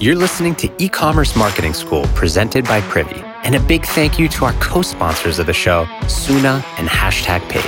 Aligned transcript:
You're 0.00 0.14
listening 0.14 0.54
to 0.56 0.70
e 0.78 0.88
commerce 0.88 1.34
marketing 1.34 1.74
school 1.74 2.04
presented 2.14 2.64
by 2.66 2.80
Privy. 2.82 3.20
And 3.42 3.56
a 3.56 3.60
big 3.60 3.84
thank 3.84 4.16
you 4.16 4.28
to 4.28 4.44
our 4.44 4.52
co 4.60 4.80
sponsors 4.80 5.40
of 5.40 5.46
the 5.46 5.52
show, 5.52 5.86
Soona 6.02 6.62
and 6.78 6.88
Hashtag 6.88 7.40
Paid. 7.48 7.64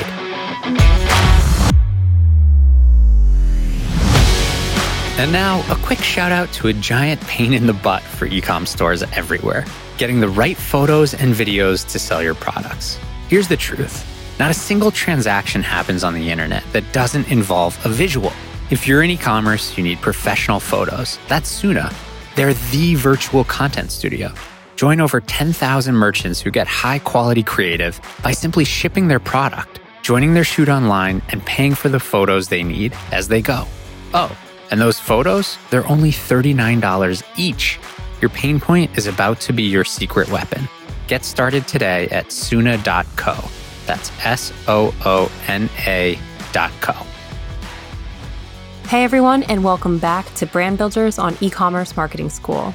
And 5.19 5.33
now, 5.33 5.61
a 5.73 5.75
quick 5.83 5.99
shout 5.99 6.31
out 6.31 6.53
to 6.53 6.69
a 6.69 6.73
giant 6.73 7.21
pain 7.23 7.53
in 7.53 7.67
the 7.67 7.73
butt 7.73 8.01
for 8.01 8.29
ecom 8.29 8.65
stores 8.65 9.03
everywhere 9.03 9.65
getting 9.99 10.21
the 10.21 10.29
right 10.29 10.57
photos 10.57 11.15
and 11.15 11.35
videos 11.35 11.85
to 11.91 11.99
sell 11.99 12.23
your 12.23 12.37
products. 12.37 12.97
Here's 13.29 13.49
the 13.49 13.57
truth 13.57 14.07
not 14.39 14.53
a 14.53 14.55
single 14.55 14.93
transaction 14.93 15.65
happens 15.65 16.05
on 16.05 16.15
the 16.15 16.31
internet 16.31 16.63
that 16.73 16.93
doesn't 16.93 17.29
involve 17.29 17.77
a 17.85 17.89
visual. 17.89 18.33
If 18.71 18.87
you're 18.87 19.03
in 19.03 19.11
e 19.11 19.17
commerce, 19.17 19.77
you 19.77 19.83
need 19.83 20.01
professional 20.01 20.61
photos. 20.61 21.19
That's 21.27 21.51
Soona. 21.61 21.93
They're 22.41 22.55
the 22.55 22.95
virtual 22.95 23.45
content 23.45 23.93
studio. 23.93 24.33
Join 24.77 25.03
over 25.03 25.21
10,000 25.21 25.95
merchants 25.95 26.41
who 26.41 26.51
get 26.51 26.67
high 26.67 26.99
quality 26.99 27.43
creative 27.43 28.01
by 28.23 28.33
simply 28.33 28.65
shipping 28.65 29.09
their 29.09 29.21
product, 29.21 29.81
joining 30.01 30.33
their 30.33 30.43
shoot 30.43 30.71
online, 30.71 31.21
and 31.29 31.45
paying 31.45 31.75
for 31.75 31.91
the 31.91 32.01
photos 32.01 32.49
they 32.49 32.63
need 32.63 32.97
as 33.13 33.29
they 33.29 33.43
go. 33.43 33.69
Oh, 34.15 34.35
and 34.71 34.81
those 34.81 34.99
photos, 34.99 35.59
they're 35.69 35.87
only 35.87 36.13
$39 36.13 37.23
each. 37.37 37.79
Your 38.23 38.31
pain 38.31 38.59
point 38.59 38.97
is 38.97 39.07
about 39.07 39.39
to 39.41 39.53
be 39.53 39.65
your 39.65 39.85
secret 39.85 40.31
weapon. 40.31 40.67
Get 41.09 41.27
started 41.27 41.69
today 41.69 42.09
at 42.09 42.29
Soona.co. 42.29 43.37
That's 43.85 44.11
S 44.25 44.51
O 44.67 44.95
O 45.05 45.31
N 45.47 45.69
A 45.87 46.19
dot 46.53 46.73
co. 46.81 47.10
Hey 48.91 49.05
everyone, 49.05 49.45
and 49.45 49.63
welcome 49.63 50.01
back 50.01 50.35
to 50.35 50.47
Brand 50.47 50.77
Builders 50.77 51.17
on 51.17 51.37
e-commerce 51.41 51.97
marketing 51.97 52.29
school. 52.29 52.75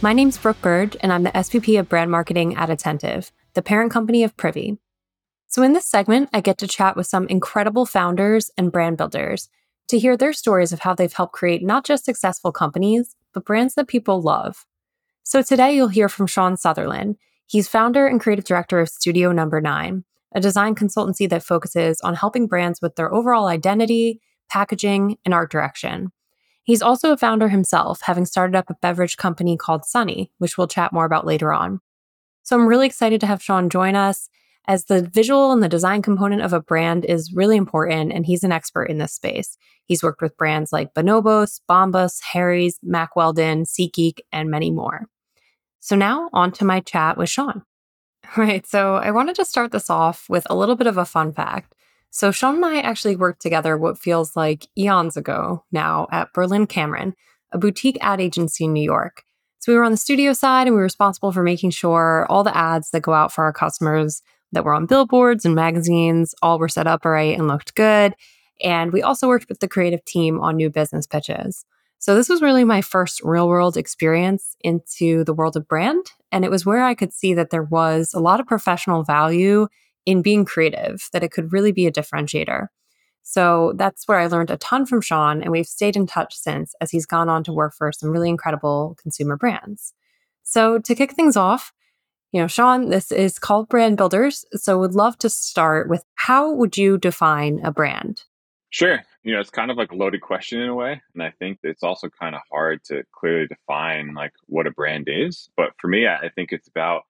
My 0.00 0.12
name's 0.12 0.38
Brooke 0.38 0.62
Bird, 0.62 0.96
and 1.00 1.12
I'm 1.12 1.24
the 1.24 1.32
SVP 1.32 1.76
of 1.80 1.88
Brand 1.88 2.08
Marketing 2.08 2.54
at 2.54 2.70
Attentive, 2.70 3.32
the 3.54 3.60
parent 3.60 3.90
company 3.90 4.22
of 4.22 4.36
Privy. 4.36 4.78
So 5.48 5.64
in 5.64 5.72
this 5.72 5.86
segment, 5.86 6.30
I 6.32 6.40
get 6.40 6.56
to 6.58 6.68
chat 6.68 6.96
with 6.96 7.08
some 7.08 7.26
incredible 7.26 7.84
founders 7.84 8.52
and 8.56 8.70
brand 8.70 8.96
builders 8.96 9.48
to 9.88 9.98
hear 9.98 10.16
their 10.16 10.32
stories 10.32 10.72
of 10.72 10.78
how 10.78 10.94
they've 10.94 11.12
helped 11.12 11.32
create 11.32 11.64
not 11.64 11.84
just 11.84 12.04
successful 12.04 12.52
companies, 12.52 13.16
but 13.34 13.44
brands 13.44 13.74
that 13.74 13.88
people 13.88 14.22
love. 14.22 14.66
So 15.24 15.42
today 15.42 15.74
you'll 15.74 15.88
hear 15.88 16.08
from 16.08 16.28
Sean 16.28 16.56
Sutherland. 16.56 17.16
He's 17.46 17.66
founder 17.66 18.06
and 18.06 18.20
creative 18.20 18.44
director 18.44 18.78
of 18.78 18.88
Studio 18.88 19.32
Number 19.32 19.60
9, 19.60 20.04
a 20.32 20.40
design 20.40 20.76
consultancy 20.76 21.28
that 21.28 21.42
focuses 21.42 22.00
on 22.02 22.14
helping 22.14 22.46
brands 22.46 22.80
with 22.80 22.94
their 22.94 23.12
overall 23.12 23.48
identity, 23.48 24.20
packaging, 24.50 25.16
and 25.24 25.32
art 25.32 25.50
direction. 25.50 26.12
He's 26.64 26.82
also 26.82 27.12
a 27.12 27.16
founder 27.16 27.48
himself, 27.48 28.02
having 28.02 28.26
started 28.26 28.54
up 28.54 28.70
a 28.70 28.76
beverage 28.82 29.16
company 29.16 29.56
called 29.56 29.84
Sunny, 29.84 30.30
which 30.38 30.58
we'll 30.58 30.68
chat 30.68 30.92
more 30.92 31.04
about 31.04 31.26
later 31.26 31.52
on. 31.52 31.80
So 32.42 32.56
I'm 32.56 32.66
really 32.66 32.86
excited 32.86 33.20
to 33.20 33.26
have 33.26 33.42
Sean 33.42 33.70
join 33.70 33.96
us 33.96 34.28
as 34.68 34.84
the 34.84 35.02
visual 35.02 35.52
and 35.52 35.62
the 35.62 35.68
design 35.68 36.02
component 36.02 36.42
of 36.42 36.52
a 36.52 36.60
brand 36.60 37.04
is 37.04 37.32
really 37.32 37.56
important, 37.56 38.12
and 38.12 38.26
he's 38.26 38.44
an 38.44 38.52
expert 38.52 38.84
in 38.84 38.98
this 38.98 39.12
space. 39.12 39.56
He's 39.84 40.02
worked 40.02 40.22
with 40.22 40.36
brands 40.36 40.72
like 40.72 40.94
Bonobos, 40.94 41.60
Bombas, 41.68 42.22
Harry's, 42.22 42.78
Mack 42.82 43.16
Weldon, 43.16 43.64
SeatGeek, 43.64 44.20
and 44.30 44.50
many 44.50 44.70
more. 44.70 45.06
So 45.80 45.96
now 45.96 46.28
on 46.32 46.52
to 46.52 46.64
my 46.64 46.80
chat 46.80 47.16
with 47.16 47.28
Sean. 47.28 47.62
Right. 48.36 48.64
So 48.64 48.94
I 48.94 49.10
wanted 49.10 49.34
to 49.36 49.44
start 49.44 49.72
this 49.72 49.90
off 49.90 50.28
with 50.28 50.46
a 50.48 50.54
little 50.54 50.76
bit 50.76 50.86
of 50.86 50.96
a 50.96 51.04
fun 51.04 51.32
fact. 51.32 51.74
So 52.10 52.32
Sean 52.32 52.56
and 52.56 52.64
I 52.64 52.80
actually 52.80 53.16
worked 53.16 53.40
together 53.40 53.76
what 53.76 53.98
feels 53.98 54.34
like 54.36 54.66
eons 54.76 55.16
ago 55.16 55.64
now 55.70 56.08
at 56.10 56.32
Berlin 56.32 56.66
Cameron, 56.66 57.14
a 57.52 57.58
boutique 57.58 57.98
ad 58.00 58.20
agency 58.20 58.64
in 58.64 58.72
New 58.72 58.82
York. 58.82 59.22
So 59.60 59.72
we 59.72 59.76
were 59.76 59.84
on 59.84 59.92
the 59.92 59.96
studio 59.96 60.32
side 60.32 60.66
and 60.66 60.74
we 60.74 60.78
were 60.78 60.84
responsible 60.84 61.32
for 61.32 61.42
making 61.42 61.70
sure 61.70 62.26
all 62.28 62.42
the 62.42 62.56
ads 62.56 62.90
that 62.90 63.02
go 63.02 63.12
out 63.12 63.32
for 63.32 63.44
our 63.44 63.52
customers 63.52 64.22
that 64.52 64.64
were 64.64 64.74
on 64.74 64.86
billboards 64.86 65.44
and 65.44 65.54
magazines 65.54 66.34
all 66.42 66.58
were 66.58 66.68
set 66.68 66.86
up 66.86 67.04
right 67.04 67.38
and 67.38 67.46
looked 67.46 67.74
good. 67.74 68.14
And 68.62 68.92
we 68.92 69.02
also 69.02 69.28
worked 69.28 69.48
with 69.48 69.60
the 69.60 69.68
creative 69.68 70.04
team 70.04 70.40
on 70.40 70.56
new 70.56 70.70
business 70.70 71.06
pitches. 71.06 71.64
So 71.98 72.14
this 72.14 72.28
was 72.28 72.42
really 72.42 72.64
my 72.64 72.80
first 72.80 73.20
real 73.22 73.46
world 73.46 73.76
experience 73.76 74.56
into 74.62 75.22
the 75.24 75.34
world 75.34 75.56
of 75.56 75.68
brand. 75.68 76.06
And 76.32 76.44
it 76.44 76.50
was 76.50 76.64
where 76.64 76.82
I 76.82 76.94
could 76.94 77.12
see 77.12 77.34
that 77.34 77.50
there 77.50 77.62
was 77.62 78.14
a 78.14 78.20
lot 78.20 78.40
of 78.40 78.46
professional 78.46 79.04
value 79.04 79.68
in 80.06 80.22
being 80.22 80.44
creative, 80.44 81.08
that 81.12 81.22
it 81.22 81.32
could 81.32 81.52
really 81.52 81.72
be 81.72 81.86
a 81.86 81.92
differentiator. 81.92 82.68
So 83.22 83.74
that's 83.76 84.08
where 84.08 84.18
I 84.18 84.26
learned 84.26 84.50
a 84.50 84.56
ton 84.56 84.86
from 84.86 85.00
Sean, 85.00 85.42
and 85.42 85.52
we've 85.52 85.66
stayed 85.66 85.96
in 85.96 86.06
touch 86.06 86.34
since 86.34 86.74
as 86.80 86.90
he's 86.90 87.06
gone 87.06 87.28
on 87.28 87.44
to 87.44 87.52
work 87.52 87.74
for 87.76 87.92
some 87.92 88.10
really 88.10 88.28
incredible 88.28 88.96
consumer 89.00 89.36
brands. 89.36 89.92
So 90.42 90.78
to 90.78 90.94
kick 90.94 91.12
things 91.12 91.36
off, 91.36 91.72
you 92.32 92.40
know, 92.40 92.46
Sean, 92.46 92.88
this 92.88 93.12
is 93.12 93.38
called 93.38 93.68
Brand 93.68 93.96
Builders. 93.96 94.44
So 94.54 94.78
would 94.78 94.94
love 94.94 95.18
to 95.18 95.28
start 95.28 95.88
with 95.88 96.04
how 96.14 96.52
would 96.52 96.76
you 96.76 96.96
define 96.96 97.60
a 97.62 97.72
brand? 97.72 98.22
Sure. 98.70 99.02
You 99.24 99.34
know, 99.34 99.40
it's 99.40 99.50
kind 99.50 99.70
of 99.70 99.76
like 99.76 99.90
a 99.90 99.96
loaded 99.96 100.20
question 100.20 100.60
in 100.60 100.68
a 100.68 100.74
way. 100.74 101.02
And 101.14 101.22
I 101.22 101.32
think 101.38 101.58
it's 101.62 101.82
also 101.82 102.08
kind 102.08 102.34
of 102.36 102.40
hard 102.50 102.82
to 102.84 103.02
clearly 103.12 103.48
define 103.48 104.14
like 104.14 104.32
what 104.46 104.66
a 104.66 104.70
brand 104.70 105.08
is. 105.08 105.50
But 105.56 105.72
for 105.78 105.88
me, 105.88 106.06
I 106.06 106.30
think 106.34 106.52
it's 106.52 106.68
about 106.68 107.02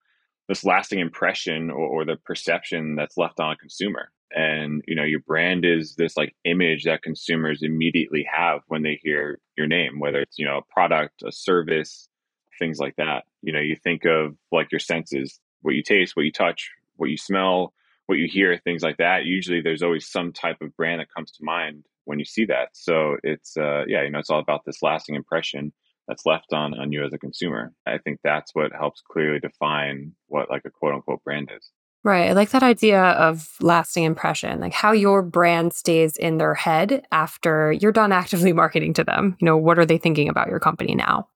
this 0.50 0.64
lasting 0.64 0.98
impression 0.98 1.70
or, 1.70 1.86
or 1.86 2.04
the 2.04 2.16
perception 2.16 2.96
that's 2.96 3.16
left 3.16 3.38
on 3.38 3.52
a 3.52 3.56
consumer. 3.56 4.10
And, 4.32 4.82
you 4.88 4.96
know, 4.96 5.04
your 5.04 5.20
brand 5.20 5.64
is 5.64 5.94
this 5.94 6.16
like 6.16 6.34
image 6.44 6.84
that 6.84 7.02
consumers 7.02 7.62
immediately 7.62 8.26
have 8.32 8.62
when 8.66 8.82
they 8.82 8.98
hear 9.00 9.38
your 9.56 9.68
name, 9.68 10.00
whether 10.00 10.18
it's, 10.20 10.40
you 10.40 10.44
know, 10.44 10.58
a 10.58 10.72
product, 10.72 11.22
a 11.24 11.30
service, 11.30 12.08
things 12.58 12.80
like 12.80 12.96
that. 12.96 13.24
You 13.42 13.52
know, 13.52 13.60
you 13.60 13.76
think 13.76 14.04
of 14.04 14.34
like 14.50 14.72
your 14.72 14.80
senses, 14.80 15.38
what 15.62 15.76
you 15.76 15.84
taste, 15.84 16.16
what 16.16 16.24
you 16.24 16.32
touch, 16.32 16.68
what 16.96 17.10
you 17.10 17.16
smell, 17.16 17.72
what 18.06 18.18
you 18.18 18.26
hear, 18.28 18.58
things 18.58 18.82
like 18.82 18.96
that. 18.96 19.24
Usually 19.24 19.60
there's 19.60 19.84
always 19.84 20.10
some 20.10 20.32
type 20.32 20.60
of 20.60 20.76
brand 20.76 21.00
that 21.00 21.14
comes 21.14 21.30
to 21.32 21.44
mind 21.44 21.84
when 22.06 22.18
you 22.18 22.24
see 22.24 22.46
that. 22.46 22.70
So 22.72 23.18
it's 23.22 23.56
uh 23.56 23.84
yeah, 23.86 24.02
you 24.02 24.10
know, 24.10 24.18
it's 24.18 24.30
all 24.30 24.40
about 24.40 24.64
this 24.66 24.82
lasting 24.82 25.14
impression 25.14 25.72
that's 26.10 26.26
left 26.26 26.52
on 26.52 26.78
on 26.78 26.90
you 26.92 27.04
as 27.04 27.12
a 27.12 27.18
consumer. 27.18 27.72
I 27.86 27.98
think 27.98 28.18
that's 28.24 28.52
what 28.52 28.72
helps 28.72 29.00
clearly 29.00 29.38
define 29.38 30.12
what 30.26 30.50
like 30.50 30.62
a 30.66 30.70
quote 30.70 30.94
unquote 30.94 31.22
brand 31.22 31.50
is. 31.56 31.70
Right. 32.02 32.30
I 32.30 32.32
like 32.32 32.50
that 32.50 32.62
idea 32.62 33.02
of 33.02 33.54
lasting 33.60 34.04
impression, 34.04 34.58
like 34.58 34.72
how 34.72 34.92
your 34.92 35.22
brand 35.22 35.72
stays 35.72 36.16
in 36.16 36.38
their 36.38 36.54
head 36.54 37.06
after 37.12 37.72
you're 37.72 37.92
done 37.92 38.10
actively 38.10 38.52
marketing 38.62 38.92
to 38.94 39.04
them. 39.04 39.36
You 39.40 39.46
know, 39.46 39.56
what 39.56 39.78
are 39.78 39.86
they 39.86 39.98
thinking 39.98 40.28
about 40.28 40.48
your 40.48 40.58
company 40.58 40.94
now? 40.94 41.28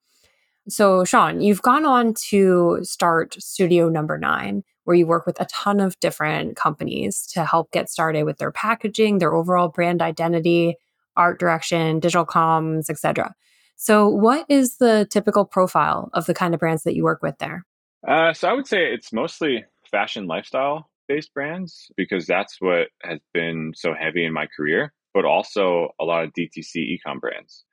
So, 0.67 1.05
Sean, 1.05 1.41
you've 1.41 1.61
gone 1.61 1.85
on 1.85 2.15
to 2.29 2.79
start 2.81 3.35
Studio 3.35 3.87
Number 3.87 4.17
Nine, 4.17 4.63
where 4.83 4.95
you 4.95 5.05
work 5.05 5.27
with 5.27 5.39
a 5.39 5.45
ton 5.45 5.79
of 5.79 5.99
different 5.99 6.55
companies 6.55 7.27
to 7.33 7.45
help 7.45 7.71
get 7.71 7.87
started 7.87 8.23
with 8.23 8.39
their 8.39 8.51
packaging, 8.51 9.19
their 9.19 9.35
overall 9.35 9.67
brand 9.67 10.01
identity, 10.01 10.75
art 11.15 11.39
direction, 11.39 11.99
digital 11.99 12.25
comms, 12.25 12.89
etc. 12.89 13.35
So, 13.75 14.07
what 14.07 14.45
is 14.49 14.77
the 14.77 15.07
typical 15.09 15.45
profile 15.45 16.09
of 16.13 16.25
the 16.25 16.33
kind 16.33 16.53
of 16.53 16.59
brands 16.59 16.83
that 16.83 16.95
you 16.95 17.03
work 17.03 17.21
with 17.21 17.37
there? 17.39 17.65
Uh, 18.07 18.33
so, 18.33 18.47
I 18.47 18.53
would 18.53 18.67
say 18.67 18.93
it's 18.93 19.11
mostly 19.11 19.65
fashion 19.89 20.27
lifestyle 20.27 20.89
based 21.07 21.33
brands 21.33 21.91
because 21.95 22.25
that's 22.25 22.57
what 22.59 22.87
has 23.03 23.19
been 23.33 23.73
so 23.75 23.93
heavy 23.93 24.25
in 24.25 24.33
my 24.33 24.47
career, 24.55 24.93
but 25.13 25.25
also 25.25 25.89
a 25.99 26.05
lot 26.05 26.23
of 26.23 26.31
DTC 26.33 26.97
ecom 26.97 27.19
brands. 27.19 27.63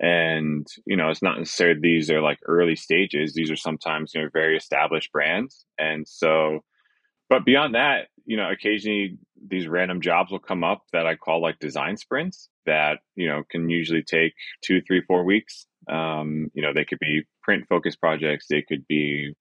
And, 0.00 0.66
you 0.84 0.96
know, 0.96 1.10
it's 1.10 1.22
not 1.22 1.38
necessarily 1.38 1.78
these 1.80 2.10
are 2.10 2.20
like 2.20 2.38
early 2.46 2.74
stages. 2.74 3.34
These 3.34 3.50
are 3.50 3.56
sometimes, 3.56 4.12
you 4.14 4.22
know, 4.22 4.28
very 4.32 4.56
established 4.56 5.12
brands. 5.12 5.64
And 5.78 6.06
so, 6.08 6.60
but 7.32 7.46
beyond 7.46 7.74
that, 7.74 8.08
you 8.26 8.36
know, 8.36 8.50
occasionally 8.50 9.16
these 9.48 9.66
random 9.66 10.02
jobs 10.02 10.30
will 10.30 10.38
come 10.38 10.62
up 10.62 10.82
that 10.92 11.06
I 11.06 11.14
call 11.14 11.40
like 11.40 11.58
design 11.58 11.96
sprints 11.96 12.50
that, 12.66 12.98
you 13.16 13.26
know, 13.26 13.42
can 13.50 13.70
usually 13.70 14.02
take 14.02 14.34
two, 14.62 14.82
three, 14.82 15.00
four 15.00 15.24
weeks. 15.24 15.64
Um, 15.88 16.50
you 16.52 16.60
know, 16.60 16.74
they 16.74 16.84
could 16.84 16.98
be 16.98 17.22
print 17.42 17.64
focused 17.70 18.00
projects, 18.00 18.48
they 18.50 18.60
could 18.60 18.86
be 18.86 19.32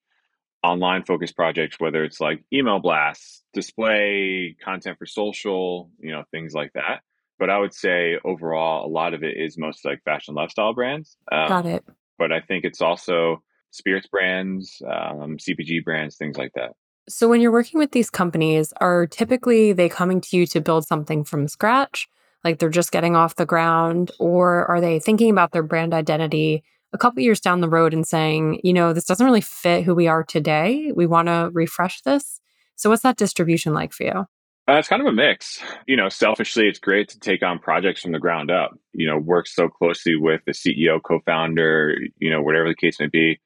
online 0.63 1.03
focused 1.03 1.35
projects, 1.35 1.81
whether 1.81 2.05
it's 2.05 2.21
like 2.21 2.41
email 2.53 2.79
blasts, 2.79 3.43
display 3.53 4.55
content 4.63 4.97
for 4.97 5.05
social, 5.05 5.91
you 5.99 6.13
know, 6.13 6.23
things 6.31 6.53
like 6.53 6.71
that. 6.75 7.01
But 7.39 7.49
I 7.49 7.57
would 7.57 7.73
say 7.73 8.17
overall, 8.23 8.85
a 8.85 8.89
lot 8.89 9.13
of 9.13 9.21
it 9.21 9.35
is 9.35 9.57
most 9.57 9.83
like 9.83 10.01
fashion 10.05 10.33
lifestyle 10.33 10.73
brands. 10.73 11.17
Um, 11.29 11.49
Got 11.49 11.65
it. 11.65 11.83
But 12.17 12.31
I 12.31 12.39
think 12.39 12.63
it's 12.63 12.81
also 12.81 13.43
spirits 13.71 14.07
brands, 14.07 14.81
um, 14.85 15.35
CPG 15.35 15.83
brands, 15.83 16.15
things 16.15 16.37
like 16.37 16.53
that. 16.55 16.71
So 17.11 17.27
when 17.27 17.41
you're 17.41 17.51
working 17.51 17.77
with 17.77 17.91
these 17.91 18.09
companies, 18.09 18.73
are 18.79 19.05
typically 19.05 19.73
they 19.73 19.89
coming 19.89 20.21
to 20.21 20.37
you 20.37 20.47
to 20.47 20.61
build 20.61 20.87
something 20.87 21.25
from 21.25 21.49
scratch? 21.49 22.07
Like 22.45 22.57
they're 22.57 22.69
just 22.69 22.93
getting 22.93 23.17
off 23.17 23.35
the 23.35 23.45
ground, 23.45 24.11
or 24.17 24.65
are 24.71 24.79
they 24.79 24.99
thinking 24.99 25.29
about 25.29 25.51
their 25.51 25.61
brand 25.61 25.93
identity 25.93 26.63
a 26.93 26.97
couple 26.97 27.21
years 27.21 27.41
down 27.41 27.59
the 27.59 27.69
road 27.69 27.93
and 27.93 28.07
saying, 28.07 28.61
you 28.63 28.71
know, 28.71 28.93
this 28.93 29.05
doesn't 29.05 29.25
really 29.25 29.41
fit 29.41 29.83
who 29.83 29.93
we 29.93 30.07
are 30.07 30.23
today. 30.23 30.91
We 30.95 31.05
want 31.05 31.27
to 31.27 31.49
refresh 31.53 32.01
this. 32.01 32.39
So 32.77 32.89
what's 32.89 33.03
that 33.03 33.17
distribution 33.17 33.73
like 33.73 33.91
for 33.91 34.03
you? 34.03 34.25
Uh, 34.69 34.77
it's 34.77 34.87
kind 34.87 35.01
of 35.01 35.07
a 35.07 35.11
mix. 35.11 35.61
You 35.87 35.97
know, 35.97 36.07
selfishly, 36.07 36.67
it's 36.67 36.79
great 36.79 37.09
to 37.09 37.19
take 37.19 37.43
on 37.43 37.59
projects 37.59 38.01
from 38.01 38.13
the 38.13 38.19
ground 38.19 38.51
up. 38.51 38.71
You 38.93 39.07
know, 39.07 39.17
work 39.17 39.47
so 39.47 39.67
closely 39.67 40.15
with 40.15 40.41
the 40.45 40.53
CEO, 40.53 41.01
co-founder, 41.03 41.97
you 42.17 42.29
know, 42.29 42.41
whatever 42.41 42.69
the 42.69 42.75
case 42.75 42.99
may 42.99 43.07
be, 43.07 43.41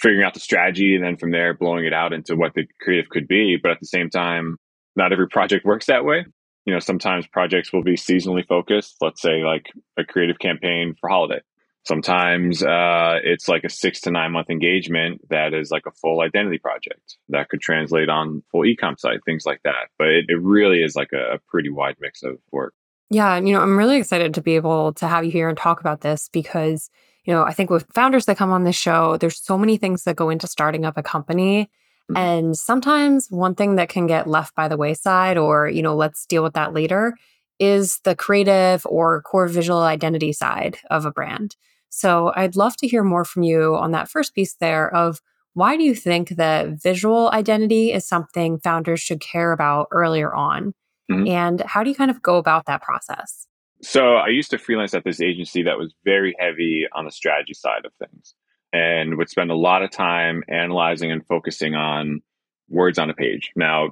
figuring 0.00 0.24
out 0.24 0.34
the 0.34 0.40
strategy, 0.40 0.94
and 0.94 1.04
then 1.04 1.16
from 1.16 1.30
there, 1.30 1.54
blowing 1.54 1.84
it 1.84 1.92
out 1.92 2.12
into 2.12 2.36
what 2.36 2.54
the 2.54 2.66
creative 2.80 3.08
could 3.10 3.28
be. 3.28 3.56
But 3.60 3.72
at 3.72 3.80
the 3.80 3.86
same 3.86 4.10
time, 4.10 4.56
not 4.96 5.12
every 5.12 5.28
project 5.28 5.64
works 5.64 5.86
that 5.86 6.04
way. 6.04 6.26
You 6.64 6.74
know, 6.74 6.80
sometimes 6.80 7.26
projects 7.26 7.72
will 7.72 7.82
be 7.82 7.96
seasonally 7.96 8.46
focused. 8.46 8.96
Let's 9.00 9.22
say 9.22 9.42
like 9.44 9.66
a 9.96 10.04
creative 10.04 10.38
campaign 10.38 10.94
for 11.00 11.08
holiday. 11.08 11.40
Sometimes 11.86 12.62
uh, 12.62 13.18
it's 13.24 13.48
like 13.48 13.64
a 13.64 13.70
six 13.70 14.02
to 14.02 14.10
nine 14.10 14.32
month 14.32 14.50
engagement 14.50 15.22
that 15.30 15.54
is 15.54 15.70
like 15.70 15.86
a 15.86 15.90
full 15.92 16.20
identity 16.20 16.58
project 16.58 17.16
that 17.30 17.48
could 17.48 17.62
translate 17.62 18.10
on 18.10 18.42
full 18.52 18.62
ecom 18.62 18.98
site, 18.98 19.20
things 19.24 19.46
like 19.46 19.62
that. 19.64 19.88
But 19.98 20.08
it, 20.08 20.26
it 20.28 20.38
really 20.38 20.82
is 20.82 20.94
like 20.94 21.12
a, 21.14 21.36
a 21.36 21.38
pretty 21.48 21.70
wide 21.70 21.96
mix 21.98 22.22
of 22.22 22.36
work. 22.52 22.74
Yeah, 23.10 23.34
and 23.34 23.48
you 23.48 23.54
know, 23.54 23.62
I'm 23.62 23.78
really 23.78 23.96
excited 23.96 24.34
to 24.34 24.42
be 24.42 24.56
able 24.56 24.92
to 24.94 25.08
have 25.08 25.24
you 25.24 25.30
here 25.30 25.48
and 25.48 25.56
talk 25.56 25.80
about 25.80 26.02
this 26.02 26.28
because, 26.30 26.90
you 27.28 27.34
know, 27.34 27.42
I 27.42 27.52
think 27.52 27.68
with 27.68 27.86
founders 27.92 28.24
that 28.24 28.38
come 28.38 28.52
on 28.52 28.64
this 28.64 28.74
show, 28.74 29.18
there's 29.18 29.38
so 29.38 29.58
many 29.58 29.76
things 29.76 30.04
that 30.04 30.16
go 30.16 30.30
into 30.30 30.46
starting 30.46 30.86
up 30.86 30.96
a 30.96 31.02
company. 31.02 31.70
Mm-hmm. 32.10 32.16
And 32.16 32.56
sometimes 32.56 33.26
one 33.28 33.54
thing 33.54 33.76
that 33.76 33.90
can 33.90 34.06
get 34.06 34.26
left 34.26 34.54
by 34.54 34.66
the 34.66 34.78
wayside 34.78 35.36
or, 35.36 35.68
you 35.68 35.82
know, 35.82 35.94
let's 35.94 36.24
deal 36.24 36.42
with 36.42 36.54
that 36.54 36.72
later 36.72 37.14
is 37.58 38.00
the 38.04 38.16
creative 38.16 38.86
or 38.86 39.20
core 39.20 39.46
visual 39.46 39.80
identity 39.80 40.32
side 40.32 40.78
of 40.90 41.04
a 41.04 41.10
brand. 41.10 41.54
So 41.90 42.32
I'd 42.34 42.56
love 42.56 42.78
to 42.78 42.88
hear 42.88 43.04
more 43.04 43.26
from 43.26 43.42
you 43.42 43.76
on 43.76 43.90
that 43.90 44.08
first 44.08 44.34
piece 44.34 44.54
there 44.54 44.90
of 44.94 45.20
why 45.52 45.76
do 45.76 45.82
you 45.82 45.94
think 45.94 46.30
that 46.30 46.82
visual 46.82 47.30
identity 47.32 47.92
is 47.92 48.08
something 48.08 48.58
founders 48.58 49.00
should 49.00 49.20
care 49.20 49.52
about 49.52 49.88
earlier 49.90 50.34
on? 50.34 50.72
Mm-hmm. 51.10 51.28
And 51.28 51.60
how 51.60 51.84
do 51.84 51.90
you 51.90 51.96
kind 51.96 52.10
of 52.10 52.22
go 52.22 52.38
about 52.38 52.64
that 52.66 52.80
process? 52.80 53.46
So 53.82 54.16
I 54.16 54.28
used 54.28 54.50
to 54.50 54.58
freelance 54.58 54.94
at 54.94 55.04
this 55.04 55.20
agency 55.20 55.62
that 55.62 55.78
was 55.78 55.94
very 56.04 56.34
heavy 56.38 56.86
on 56.92 57.04
the 57.04 57.12
strategy 57.12 57.54
side 57.54 57.84
of 57.84 57.92
things 57.94 58.34
and 58.72 59.16
would 59.16 59.30
spend 59.30 59.50
a 59.50 59.56
lot 59.56 59.82
of 59.82 59.90
time 59.90 60.42
analyzing 60.48 61.12
and 61.12 61.24
focusing 61.26 61.74
on 61.74 62.20
words 62.68 62.98
on 62.98 63.08
a 63.08 63.14
page. 63.14 63.52
Now, 63.56 63.90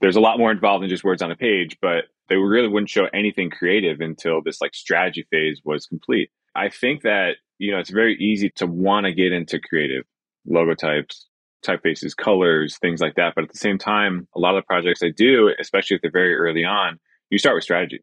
there's 0.00 0.16
a 0.16 0.20
lot 0.20 0.38
more 0.38 0.50
involved 0.50 0.82
than 0.82 0.90
just 0.90 1.04
words 1.04 1.22
on 1.22 1.30
a 1.30 1.36
page, 1.36 1.76
but 1.80 2.04
they 2.28 2.36
really 2.36 2.68
wouldn't 2.68 2.90
show 2.90 3.06
anything 3.12 3.50
creative 3.50 4.00
until 4.00 4.42
this 4.42 4.60
like 4.60 4.74
strategy 4.74 5.26
phase 5.30 5.60
was 5.64 5.86
complete. 5.86 6.30
I 6.54 6.70
think 6.70 7.02
that, 7.02 7.36
you 7.58 7.72
know, 7.72 7.78
it's 7.78 7.90
very 7.90 8.16
easy 8.16 8.50
to 8.56 8.66
want 8.66 9.06
to 9.06 9.12
get 9.12 9.32
into 9.32 9.60
creative 9.60 10.04
logo 10.46 10.74
types, 10.74 11.26
typefaces, 11.64 12.16
colors, 12.16 12.78
things 12.78 13.00
like 13.00 13.14
that. 13.16 13.34
But 13.34 13.44
at 13.44 13.52
the 13.52 13.58
same 13.58 13.78
time, 13.78 14.28
a 14.34 14.40
lot 14.40 14.56
of 14.56 14.62
the 14.62 14.66
projects 14.66 15.02
I 15.02 15.10
do, 15.10 15.50
especially 15.58 15.96
if 15.96 16.02
they're 16.02 16.10
very 16.10 16.34
early 16.34 16.64
on, 16.64 16.98
you 17.30 17.38
start 17.38 17.54
with 17.54 17.64
strategy. 17.64 18.00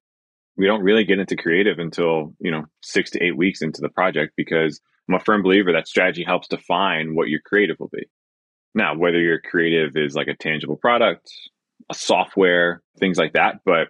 We 0.56 0.68
don't 0.68 0.84
really 0.84 1.04
get 1.04 1.20
into 1.20 1.36
creative 1.36 1.80
until, 1.80 2.34
you 2.40 2.52
know, 2.52 2.66
six 2.82 3.12
to 3.12 3.24
eight 3.24 3.36
weeks 3.36 3.62
into 3.62 3.82
the 3.82 3.90
project 3.90 4.34
because 4.38 4.80
I'm 5.10 5.16
a 5.16 5.20
firm 5.20 5.44
believer 5.44 5.74
that 5.74 5.88
strategy 5.88 6.24
helps 6.24 6.48
define 6.48 7.16
what 7.16 7.30
your 7.30 7.40
creative 7.44 7.78
will 7.80 7.90
be. 7.92 8.06
Now, 8.76 8.96
whether 8.96 9.20
your 9.20 9.40
creative 9.40 9.96
is 9.96 10.16
like 10.16 10.28
a 10.28 10.36
tangible 10.36 10.78
product, 10.78 11.32
a 11.90 11.94
software, 11.94 12.82
things 13.00 13.18
like 13.18 13.34
that, 13.34 13.60
but 13.66 13.90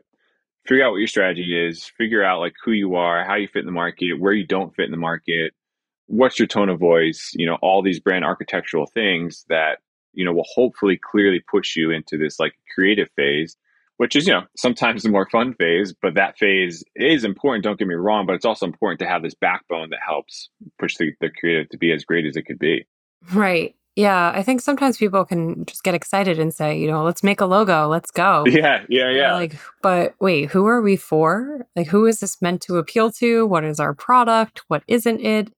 figure 0.67 0.85
out 0.85 0.91
what 0.91 0.97
your 0.97 1.07
strategy 1.07 1.67
is, 1.67 1.91
figure 1.97 2.23
out 2.23 2.39
like 2.39 2.53
who 2.63 2.71
you 2.71 2.95
are, 2.95 3.25
how 3.25 3.35
you 3.35 3.47
fit 3.47 3.59
in 3.59 3.65
the 3.65 3.71
market, 3.71 4.19
where 4.19 4.33
you 4.33 4.45
don't 4.45 4.75
fit 4.75 4.85
in 4.85 4.91
the 4.91 4.97
market, 4.97 5.53
what's 6.07 6.39
your 6.39 6.47
tone 6.47 6.69
of 6.69 6.79
voice, 6.79 7.31
you 7.33 7.45
know, 7.45 7.57
all 7.61 7.81
these 7.81 7.99
brand 7.99 8.25
architectural 8.25 8.85
things 8.93 9.45
that, 9.49 9.79
you 10.13 10.25
know, 10.25 10.33
will 10.33 10.45
hopefully 10.53 10.99
clearly 11.01 11.41
push 11.49 11.75
you 11.75 11.91
into 11.91 12.17
this 12.17 12.39
like 12.39 12.53
creative 12.73 13.09
phase, 13.15 13.57
which 13.97 14.15
is, 14.15 14.27
you 14.27 14.33
know, 14.33 14.43
sometimes 14.57 15.03
the 15.03 15.09
more 15.09 15.27
fun 15.29 15.53
phase, 15.53 15.93
but 16.01 16.15
that 16.15 16.37
phase 16.37 16.83
is 16.95 17.23
important, 17.23 17.63
don't 17.63 17.77
get 17.77 17.87
me 17.87 17.95
wrong, 17.95 18.25
but 18.25 18.33
it's 18.33 18.45
also 18.45 18.65
important 18.65 18.99
to 18.99 19.07
have 19.07 19.21
this 19.21 19.35
backbone 19.35 19.89
that 19.91 19.99
helps 20.05 20.49
push 20.79 20.97
the, 20.97 21.11
the 21.21 21.29
creative 21.29 21.69
to 21.69 21.77
be 21.77 21.91
as 21.91 22.03
great 22.03 22.25
as 22.25 22.35
it 22.35 22.43
could 22.43 22.59
be. 22.59 22.85
Right. 23.31 23.75
Yeah, 23.95 24.31
I 24.33 24.41
think 24.41 24.61
sometimes 24.61 24.97
people 24.97 25.23
can 25.23 25.65
just 25.65 25.83
get 25.83 25.93
excited 25.93 26.39
and 26.39 26.51
say, 26.51 26.79
you 26.79 26.87
know, 26.87 27.03
let's 27.03 27.21
make 27.21 27.41
a 27.41 27.45
logo, 27.45 27.87
let's 27.87 28.09
go. 28.09 28.43
Yeah, 28.47 28.83
yeah, 28.89 29.11
yeah. 29.11 29.33
Like, 29.33 29.55
but 29.83 30.15
wait, 30.19 30.49
who 30.49 30.65
are 30.65 30.81
we 30.81 30.95
for? 30.95 31.67
Like, 31.75 31.87
who 31.87 32.07
is 32.07 32.19
this 32.19 32.41
meant 32.41 32.61
to 32.63 32.77
appeal 32.77 33.11
to? 33.13 33.45
What 33.45 33.63
is 33.63 33.79
our 33.79 33.93
product? 33.93 34.63
What 34.67 34.81
isn't 34.87 35.21
it? 35.21 35.53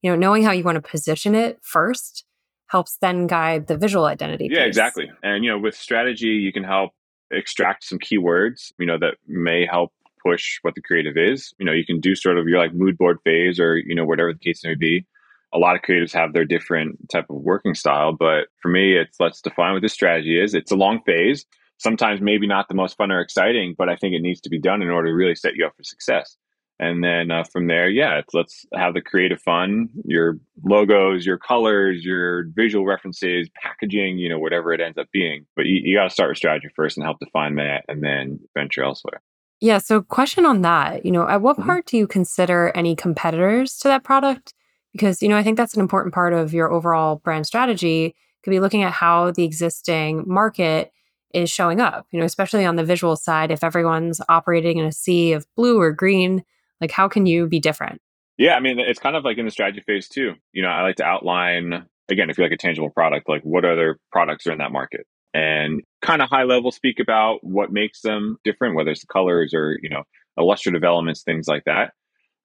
You 0.00 0.10
know, 0.10 0.16
knowing 0.16 0.42
how 0.44 0.52
you 0.52 0.64
want 0.64 0.76
to 0.76 0.90
position 0.90 1.34
it 1.34 1.58
first 1.62 2.24
helps 2.68 2.96
then 3.02 3.26
guide 3.26 3.66
the 3.66 3.76
visual 3.76 4.06
identity. 4.06 4.48
Yeah, 4.50 4.60
piece. 4.60 4.68
exactly. 4.68 5.10
And, 5.22 5.44
you 5.44 5.50
know, 5.50 5.58
with 5.58 5.76
strategy, 5.76 6.28
you 6.28 6.52
can 6.52 6.64
help 6.64 6.92
extract 7.30 7.84
some 7.84 7.98
keywords, 7.98 8.72
you 8.78 8.86
know, 8.86 8.98
that 8.98 9.16
may 9.26 9.66
help 9.66 9.92
push 10.24 10.58
what 10.62 10.74
the 10.74 10.82
creative 10.82 11.16
is. 11.16 11.52
You 11.58 11.66
know, 11.66 11.72
you 11.72 11.84
can 11.84 12.00
do 12.00 12.14
sort 12.14 12.38
of 12.38 12.46
your 12.48 12.58
like 12.58 12.74
mood 12.74 12.96
board 12.96 13.18
phase 13.24 13.60
or, 13.60 13.76
you 13.76 13.94
know, 13.94 14.04
whatever 14.04 14.32
the 14.32 14.38
case 14.38 14.64
may 14.64 14.74
be. 14.74 15.06
A 15.52 15.58
lot 15.58 15.76
of 15.76 15.82
creatives 15.82 16.12
have 16.12 16.32
their 16.32 16.44
different 16.44 17.08
type 17.10 17.26
of 17.30 17.36
working 17.36 17.74
style 17.74 18.12
but 18.12 18.48
for 18.60 18.68
me 18.68 18.96
it's 18.96 19.20
let's 19.20 19.40
define 19.40 19.74
what 19.74 19.82
the 19.82 19.88
strategy 19.88 20.40
is. 20.40 20.54
It's 20.54 20.72
a 20.72 20.76
long 20.76 21.00
phase. 21.06 21.44
Sometimes 21.78 22.20
maybe 22.20 22.46
not 22.46 22.68
the 22.68 22.74
most 22.74 22.96
fun 22.96 23.10
or 23.10 23.20
exciting 23.20 23.74
but 23.76 23.88
i 23.88 23.96
think 23.96 24.14
it 24.14 24.22
needs 24.22 24.40
to 24.40 24.48
be 24.48 24.58
done 24.58 24.80
in 24.80 24.90
order 24.90 25.08
to 25.08 25.14
really 25.14 25.34
set 25.34 25.54
you 25.56 25.66
up 25.66 25.76
for 25.76 25.82
success 25.82 26.36
and 26.78 27.04
then 27.04 27.30
uh, 27.30 27.44
from 27.44 27.66
there 27.66 27.88
yeah 27.88 28.20
let's 28.32 28.66
have 28.74 28.94
the 28.94 29.00
creative 29.00 29.40
fun 29.40 29.88
your 30.04 30.38
logos 30.64 31.24
your 31.24 31.38
colors 31.38 32.04
your 32.04 32.46
visual 32.54 32.84
references 32.84 33.48
packaging 33.62 34.18
you 34.18 34.28
know 34.28 34.38
whatever 34.38 34.72
it 34.72 34.80
ends 34.80 34.98
up 34.98 35.06
being. 35.12 35.46
But 35.56 35.66
you, 35.66 35.80
you 35.82 35.96
got 35.96 36.04
to 36.04 36.10
start 36.10 36.30
with 36.30 36.38
strategy 36.38 36.68
first 36.74 36.96
and 36.96 37.04
help 37.04 37.18
define 37.20 37.56
that 37.56 37.84
and 37.88 38.02
then 38.02 38.40
venture 38.54 38.82
elsewhere. 38.82 39.22
Yeah 39.60 39.78
so 39.78 40.02
question 40.02 40.46
on 40.46 40.62
that 40.62 41.04
you 41.04 41.12
know 41.12 41.28
at 41.28 41.42
what 41.42 41.56
mm-hmm. 41.56 41.66
part 41.66 41.86
do 41.86 41.96
you 41.96 42.06
consider 42.06 42.72
any 42.74 42.96
competitors 42.96 43.76
to 43.78 43.88
that 43.88 44.04
product? 44.04 44.54
Because 44.92 45.22
you 45.22 45.28
know 45.28 45.36
i 45.36 45.42
think 45.42 45.56
that's 45.56 45.74
an 45.74 45.80
important 45.80 46.14
part 46.14 46.32
of 46.32 46.52
your 46.52 46.72
overall 46.72 47.16
brand 47.16 47.46
strategy. 47.46 48.14
Could 48.42 48.50
be 48.50 48.60
looking 48.60 48.82
at 48.82 48.92
how 48.92 49.30
the 49.30 49.44
existing 49.44 50.24
market 50.26 50.92
is 51.32 51.50
showing 51.50 51.80
up 51.80 52.06
you 52.10 52.18
know 52.18 52.26
especially 52.26 52.64
on 52.64 52.76
the 52.76 52.84
visual 52.84 53.16
side 53.16 53.50
if 53.50 53.64
everyone's 53.64 54.20
operating 54.28 54.78
in 54.78 54.84
a 54.84 54.92
sea 54.92 55.32
of 55.32 55.46
blue 55.56 55.80
or 55.80 55.92
green 55.92 56.44
like 56.80 56.90
how 56.90 57.08
can 57.08 57.26
you 57.26 57.46
be 57.46 57.60
different 57.60 58.00
yeah 58.38 58.54
i 58.54 58.60
mean 58.60 58.78
it's 58.78 58.98
kind 58.98 59.16
of 59.16 59.24
like 59.24 59.38
in 59.38 59.44
the 59.44 59.50
strategy 59.50 59.82
phase 59.86 60.08
too 60.08 60.34
you 60.52 60.62
know 60.62 60.68
i 60.68 60.82
like 60.82 60.96
to 60.96 61.04
outline 61.04 61.84
again 62.08 62.30
if 62.30 62.38
you 62.38 62.44
like 62.44 62.52
a 62.52 62.56
tangible 62.56 62.90
product 62.90 63.28
like 63.28 63.42
what 63.42 63.64
other 63.64 63.98
products 64.12 64.46
are 64.46 64.52
in 64.52 64.58
that 64.58 64.72
market 64.72 65.06
and 65.32 65.82
kind 66.02 66.22
of 66.22 66.28
high 66.28 66.44
level 66.44 66.70
speak 66.70 67.00
about 67.00 67.42
what 67.42 67.72
makes 67.72 68.00
them 68.02 68.38
different 68.44 68.76
whether 68.76 68.90
it's 68.90 69.00
the 69.00 69.06
colors 69.06 69.52
or 69.54 69.78
you 69.82 69.88
know 69.88 70.02
illustrative 70.38 70.84
elements 70.84 71.22
things 71.22 71.46
like 71.48 71.64
that 71.64 71.92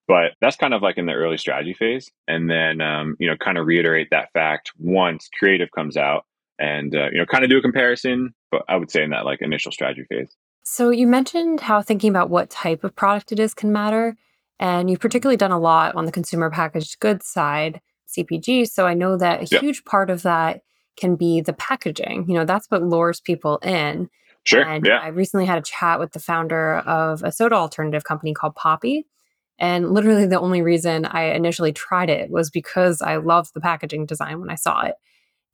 but 0.09 0.31
that's 0.41 0.55
kind 0.55 0.73
of 0.73 0.81
like 0.81 0.97
in 0.97 1.05
the 1.05 1.13
early 1.13 1.37
strategy 1.37 1.75
phase. 1.75 2.09
And 2.27 2.49
then, 2.49 2.81
um, 2.81 3.15
you 3.19 3.29
know, 3.29 3.37
kind 3.37 3.59
of 3.59 3.67
reiterate 3.67 4.07
that 4.09 4.33
fact 4.33 4.71
once 4.79 5.29
creative 5.37 5.69
comes 5.69 5.97
out 5.97 6.25
and, 6.57 6.95
uh, 6.95 7.09
you 7.11 7.19
know, 7.19 7.27
kind 7.27 7.43
of 7.43 7.51
do 7.51 7.59
a 7.59 7.61
comparison. 7.61 8.33
But 8.49 8.63
I 8.67 8.75
would 8.75 8.89
say 8.89 9.03
in 9.03 9.11
that 9.11 9.25
like 9.25 9.43
initial 9.43 9.71
strategy 9.71 10.05
phase. 10.09 10.35
So 10.71 10.91
you 10.91 11.07
mentioned 11.07 11.61
how 11.61 11.81
thinking 11.81 12.11
about 12.11 12.29
what 12.29 12.51
type 12.51 12.83
of 12.83 12.95
product 12.95 13.31
it 13.31 13.39
is 13.39 13.55
can 13.55 13.71
matter. 13.71 14.15
And 14.59 14.87
you've 14.87 14.99
particularly 14.99 15.35
done 15.35 15.51
a 15.51 15.57
lot 15.57 15.95
on 15.95 16.05
the 16.05 16.11
consumer 16.11 16.51
packaged 16.51 16.99
goods 16.99 17.25
side, 17.25 17.81
CPG. 18.07 18.69
So 18.69 18.85
I 18.85 18.93
know 18.93 19.17
that 19.17 19.41
a 19.41 19.45
yep. 19.45 19.61
huge 19.61 19.83
part 19.83 20.11
of 20.11 20.21
that 20.21 20.61
can 20.95 21.15
be 21.15 21.41
the 21.41 21.53
packaging. 21.53 22.29
You 22.29 22.35
know, 22.35 22.45
that's 22.45 22.69
what 22.69 22.83
lures 22.83 23.19
people 23.19 23.57
in. 23.63 24.11
Sure. 24.43 24.63
And 24.63 24.85
yeah. 24.85 24.99
I 24.99 25.07
recently 25.07 25.47
had 25.47 25.57
a 25.57 25.63
chat 25.63 25.99
with 25.99 26.11
the 26.11 26.19
founder 26.19 26.77
of 26.77 27.23
a 27.23 27.31
soda 27.31 27.55
alternative 27.55 28.03
company 28.03 28.35
called 28.35 28.53
Poppi. 28.53 29.07
And 29.57 29.91
literally, 29.91 30.27
the 30.27 30.39
only 30.39 30.61
reason 30.61 31.03
I 31.03 31.33
initially 31.33 31.73
tried 31.73 32.11
it 32.11 32.29
was 32.29 32.51
because 32.51 33.01
I 33.01 33.15
loved 33.15 33.55
the 33.55 33.59
packaging 33.59 34.05
design 34.05 34.39
when 34.39 34.51
I 34.51 34.55
saw 34.55 34.81
it. 34.81 34.93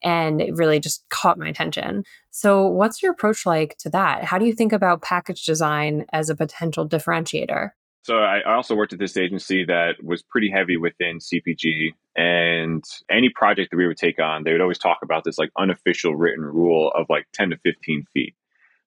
And 0.05 0.39
it 0.39 0.55
really 0.55 0.79
just 0.79 1.03
caught 1.09 1.37
my 1.37 1.49
attention. 1.49 2.05
So, 2.31 2.67
what's 2.67 3.01
your 3.01 3.11
approach 3.11 3.45
like 3.45 3.75
to 3.79 3.89
that? 3.89 4.23
How 4.23 4.37
do 4.37 4.45
you 4.45 4.53
think 4.53 4.71
about 4.71 5.01
package 5.01 5.43
design 5.43 6.05
as 6.13 6.29
a 6.29 6.35
potential 6.35 6.87
differentiator? 6.87 7.71
So, 8.03 8.17
I 8.17 8.43
also 8.43 8.75
worked 8.75 8.93
at 8.93 8.99
this 8.99 9.17
agency 9.17 9.65
that 9.65 9.95
was 10.03 10.21
pretty 10.21 10.49
heavy 10.49 10.77
within 10.77 11.19
CPG. 11.19 11.95
And 12.15 12.83
any 13.09 13.29
project 13.29 13.71
that 13.71 13.77
we 13.77 13.87
would 13.87 13.97
take 13.97 14.19
on, 14.19 14.43
they 14.43 14.51
would 14.51 14.61
always 14.61 14.77
talk 14.77 14.99
about 15.03 15.23
this 15.25 15.37
like 15.37 15.49
unofficial 15.57 16.15
written 16.15 16.45
rule 16.45 16.91
of 16.95 17.07
like 17.09 17.25
10 17.33 17.49
to 17.49 17.57
15 17.57 18.05
feet. 18.13 18.35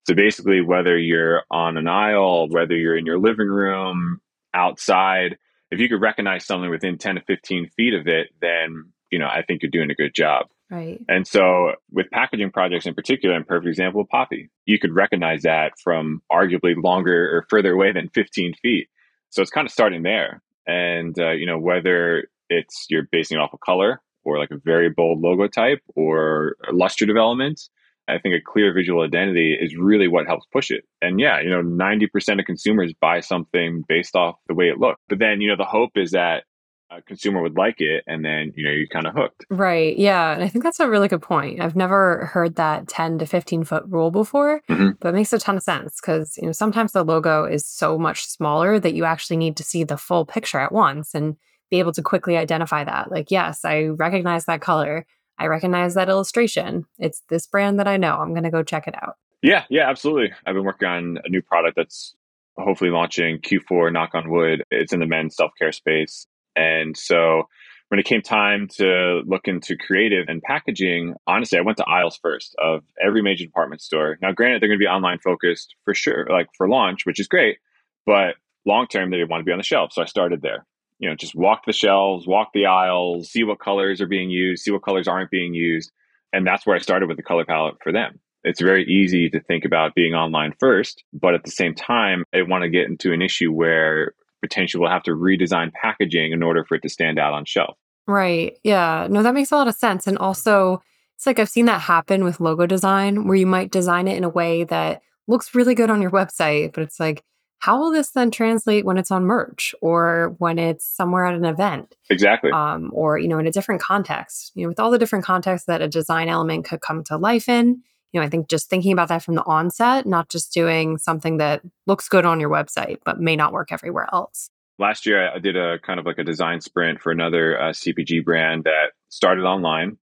So 0.06 0.14
basically, 0.14 0.62
whether 0.62 0.96
you're 0.96 1.42
on 1.50 1.76
an 1.76 1.88
aisle, 1.88 2.48
whether 2.48 2.74
you're 2.74 2.96
in 2.96 3.04
your 3.04 3.18
living 3.18 3.48
room, 3.48 4.20
outside, 4.54 5.36
if 5.70 5.80
you 5.80 5.88
could 5.88 6.00
recognize 6.00 6.46
something 6.46 6.70
within 6.70 6.96
10 6.98 7.16
to 7.16 7.20
15 7.22 7.70
feet 7.76 7.94
of 7.94 8.06
it, 8.06 8.28
then, 8.40 8.92
you 9.10 9.18
know, 9.18 9.26
I 9.26 9.42
think 9.42 9.62
you're 9.62 9.70
doing 9.70 9.90
a 9.90 9.94
good 9.94 10.14
job. 10.14 10.46
Right. 10.70 11.00
And 11.08 11.26
so 11.26 11.72
with 11.90 12.10
packaging 12.10 12.50
projects 12.50 12.86
in 12.86 12.94
particular, 12.94 13.34
and 13.34 13.46
perfect 13.46 13.68
example 13.68 14.02
of 14.02 14.08
Poppi, 14.08 14.50
you 14.66 14.78
could 14.78 14.94
recognize 14.94 15.42
that 15.42 15.72
from 15.82 16.20
arguably 16.30 16.74
longer 16.76 17.36
or 17.36 17.46
further 17.48 17.72
away 17.72 17.92
than 17.92 18.10
15 18.10 18.54
feet. 18.60 18.88
So 19.30 19.40
it's 19.40 19.50
kind 19.50 19.66
of 19.66 19.72
starting 19.72 20.02
there. 20.02 20.42
And, 20.66 21.18
uh, 21.18 21.30
you 21.30 21.46
know, 21.46 21.58
whether 21.58 22.28
it's 22.50 22.86
you're 22.90 23.08
basing 23.10 23.38
it 23.38 23.40
off 23.40 23.54
a 23.54 23.58
color 23.58 24.02
or 24.24 24.38
like 24.38 24.50
a 24.50 24.58
very 24.62 24.90
bold 24.90 25.20
logo 25.20 25.48
type 25.48 25.80
or 25.94 26.56
luster 26.70 27.06
development, 27.06 27.60
I 28.06 28.18
think 28.18 28.34
a 28.34 28.40
clear 28.44 28.72
visual 28.72 29.02
identity 29.02 29.56
is 29.58 29.76
really 29.76 30.08
what 30.08 30.26
helps 30.26 30.46
push 30.52 30.70
it. 30.70 30.84
And 31.00 31.20
yeah, 31.20 31.40
you 31.40 31.50
know, 31.50 31.62
90% 31.62 32.40
of 32.40 32.46
consumers 32.46 32.92
buy 33.00 33.20
something 33.20 33.84
based 33.86 34.16
off 34.16 34.36
the 34.48 34.54
way 34.54 34.66
it 34.66 34.78
looks. 34.78 35.00
But 35.08 35.18
then, 35.18 35.40
you 35.40 35.48
know, 35.48 35.56
the 35.56 35.64
hope 35.64 35.92
is 35.96 36.12
that 36.12 36.44
a 36.90 37.02
consumer 37.02 37.42
would 37.42 37.56
like 37.56 37.76
it 37.80 38.02
and 38.06 38.24
then 38.24 38.52
you 38.56 38.64
know 38.64 38.70
you're 38.70 38.86
kind 38.86 39.06
of 39.06 39.14
hooked. 39.14 39.44
Right 39.50 39.96
yeah 39.98 40.32
and 40.32 40.42
i 40.42 40.48
think 40.48 40.64
that's 40.64 40.80
a 40.80 40.88
really 40.88 41.08
good 41.08 41.22
point. 41.22 41.60
I've 41.60 41.76
never 41.76 42.26
heard 42.26 42.56
that 42.56 42.88
10 42.88 43.18
to 43.18 43.26
15 43.26 43.64
foot 43.64 43.84
rule 43.86 44.10
before 44.10 44.62
mm-hmm. 44.68 44.90
but 45.00 45.10
it 45.10 45.14
makes 45.14 45.32
a 45.32 45.38
ton 45.38 45.56
of 45.56 45.62
sense 45.62 46.00
because 46.00 46.36
you 46.38 46.46
know 46.46 46.52
sometimes 46.52 46.92
the 46.92 47.04
logo 47.04 47.44
is 47.44 47.66
so 47.66 47.98
much 47.98 48.26
smaller 48.26 48.78
that 48.80 48.94
you 48.94 49.04
actually 49.04 49.36
need 49.36 49.56
to 49.56 49.64
see 49.64 49.84
the 49.84 49.96
full 49.96 50.24
picture 50.24 50.58
at 50.58 50.72
once 50.72 51.14
and 51.14 51.36
be 51.70 51.78
able 51.78 51.92
to 51.92 52.02
quickly 52.02 52.36
identify 52.36 52.84
that. 52.84 53.10
Like 53.10 53.30
yes 53.30 53.64
i 53.64 53.84
recognize 53.84 54.46
that 54.46 54.60
color. 54.60 55.06
I 55.40 55.46
recognize 55.46 55.94
that 55.94 56.08
illustration. 56.08 56.84
It's 56.98 57.22
this 57.28 57.46
brand 57.46 57.78
that 57.78 57.86
i 57.86 57.96
know. 57.96 58.16
I'm 58.16 58.32
going 58.32 58.42
to 58.42 58.50
go 58.50 58.62
check 58.62 58.88
it 58.88 58.94
out. 59.02 59.16
Yeah 59.42 59.64
yeah 59.68 59.88
absolutely. 59.88 60.32
I've 60.46 60.54
been 60.54 60.64
working 60.64 60.88
on 60.88 61.18
a 61.24 61.28
new 61.28 61.42
product 61.42 61.76
that's 61.76 62.14
hopefully 62.56 62.90
launching 62.90 63.38
q4 63.38 63.92
knock 63.92 64.14
on 64.14 64.30
wood. 64.30 64.64
It's 64.70 64.92
in 64.92 65.00
the 65.00 65.06
men's 65.06 65.36
self-care 65.36 65.70
space 65.70 66.26
and 66.58 66.96
so 66.96 67.44
when 67.88 67.98
it 67.98 68.06
came 68.06 68.20
time 68.20 68.68
to 68.76 69.22
look 69.24 69.48
into 69.48 69.76
creative 69.76 70.26
and 70.28 70.42
packaging, 70.42 71.14
honestly, 71.26 71.58
I 71.58 71.62
went 71.62 71.78
to 71.78 71.88
aisles 71.88 72.18
first 72.20 72.54
of 72.58 72.82
every 73.02 73.22
major 73.22 73.44
department 73.44 73.80
store. 73.80 74.18
Now, 74.20 74.32
granted, 74.32 74.60
they're 74.60 74.68
going 74.68 74.78
to 74.78 74.84
be 74.84 74.88
online 74.88 75.18
focused 75.20 75.74
for 75.84 75.94
sure, 75.94 76.26
like 76.30 76.48
for 76.56 76.68
launch, 76.68 77.06
which 77.06 77.18
is 77.18 77.28
great, 77.28 77.58
but 78.04 78.34
long 78.66 78.86
term, 78.88 79.10
they 79.10 79.24
want 79.24 79.40
to 79.40 79.44
be 79.44 79.52
on 79.52 79.58
the 79.58 79.64
shelf. 79.64 79.92
So 79.92 80.02
I 80.02 80.06
started 80.06 80.42
there. 80.42 80.66
You 80.98 81.08
know, 81.08 81.14
just 81.14 81.34
walk 81.34 81.64
the 81.64 81.72
shelves, 81.72 82.26
walk 82.26 82.48
the 82.52 82.66
aisles, 82.66 83.30
see 83.30 83.44
what 83.44 83.60
colors 83.60 84.00
are 84.00 84.06
being 84.06 84.30
used, 84.30 84.64
see 84.64 84.70
what 84.70 84.82
colors 84.82 85.08
aren't 85.08 85.30
being 85.30 85.54
used. 85.54 85.92
And 86.32 86.46
that's 86.46 86.66
where 86.66 86.76
I 86.76 86.80
started 86.80 87.08
with 87.08 87.16
the 87.16 87.22
color 87.22 87.44
palette 87.44 87.76
for 87.82 87.92
them. 87.92 88.20
It's 88.44 88.60
very 88.60 88.84
easy 88.84 89.30
to 89.30 89.40
think 89.40 89.64
about 89.64 89.94
being 89.94 90.14
online 90.14 90.54
first, 90.60 91.04
but 91.12 91.34
at 91.34 91.44
the 91.44 91.50
same 91.50 91.74
time, 91.74 92.24
I 92.34 92.42
want 92.42 92.62
to 92.62 92.68
get 92.68 92.86
into 92.86 93.12
an 93.12 93.22
issue 93.22 93.52
where 93.52 94.12
potentially 94.40 94.80
will 94.80 94.90
have 94.90 95.02
to 95.04 95.12
redesign 95.12 95.72
packaging 95.72 96.32
in 96.32 96.42
order 96.42 96.64
for 96.64 96.76
it 96.76 96.82
to 96.82 96.88
stand 96.88 97.18
out 97.18 97.32
on 97.32 97.44
shelf. 97.44 97.76
Right. 98.06 98.58
Yeah. 98.64 99.06
No, 99.10 99.22
that 99.22 99.34
makes 99.34 99.50
a 99.50 99.56
lot 99.56 99.68
of 99.68 99.74
sense. 99.74 100.06
And 100.06 100.16
also, 100.18 100.82
it's 101.16 101.26
like 101.26 101.38
I've 101.38 101.48
seen 101.48 101.66
that 101.66 101.80
happen 101.80 102.24
with 102.24 102.40
logo 102.40 102.66
design 102.66 103.26
where 103.26 103.36
you 103.36 103.46
might 103.46 103.70
design 103.70 104.08
it 104.08 104.16
in 104.16 104.24
a 104.24 104.28
way 104.28 104.64
that 104.64 105.02
looks 105.26 105.54
really 105.54 105.74
good 105.74 105.90
on 105.90 106.00
your 106.00 106.10
website, 106.10 106.72
but 106.72 106.82
it's 106.82 106.98
like, 106.98 107.22
how 107.58 107.78
will 107.80 107.90
this 107.90 108.10
then 108.12 108.30
translate 108.30 108.84
when 108.84 108.98
it's 108.98 109.10
on 109.10 109.24
merch 109.24 109.74
or 109.82 110.36
when 110.38 110.58
it's 110.58 110.86
somewhere 110.86 111.26
at 111.26 111.34
an 111.34 111.44
event? 111.44 111.96
Exactly. 112.08 112.52
Um, 112.52 112.90
or, 112.94 113.18
you 113.18 113.26
know, 113.26 113.38
in 113.38 113.48
a 113.48 113.52
different 113.52 113.80
context, 113.80 114.52
you 114.54 114.62
know, 114.62 114.68
with 114.68 114.78
all 114.78 114.92
the 114.92 114.98
different 114.98 115.24
contexts 115.24 115.66
that 115.66 115.82
a 115.82 115.88
design 115.88 116.28
element 116.28 116.64
could 116.64 116.80
come 116.80 117.02
to 117.04 117.16
life 117.16 117.48
in, 117.48 117.82
you 118.12 118.20
know, 118.20 118.26
I 118.26 118.30
think 118.30 118.48
just 118.48 118.70
thinking 118.70 118.92
about 118.92 119.08
that 119.08 119.22
from 119.22 119.34
the 119.34 119.44
onset, 119.44 120.06
not 120.06 120.28
just 120.28 120.52
doing 120.52 120.98
something 120.98 121.36
that 121.38 121.62
looks 121.86 122.08
good 122.08 122.24
on 122.24 122.40
your 122.40 122.50
website, 122.50 122.98
but 123.04 123.20
may 123.20 123.36
not 123.36 123.52
work 123.52 123.70
everywhere 123.70 124.08
else. 124.12 124.50
Last 124.78 125.06
year, 125.06 125.30
I 125.30 125.38
did 125.38 125.56
a 125.56 125.78
kind 125.80 125.98
of 125.98 126.06
like 126.06 126.18
a 126.18 126.24
design 126.24 126.60
sprint 126.60 127.00
for 127.00 127.10
another 127.10 127.60
uh, 127.60 127.70
CPG 127.70 128.24
brand 128.24 128.64
that 128.64 128.92
started 129.08 129.42
online, 129.42 129.98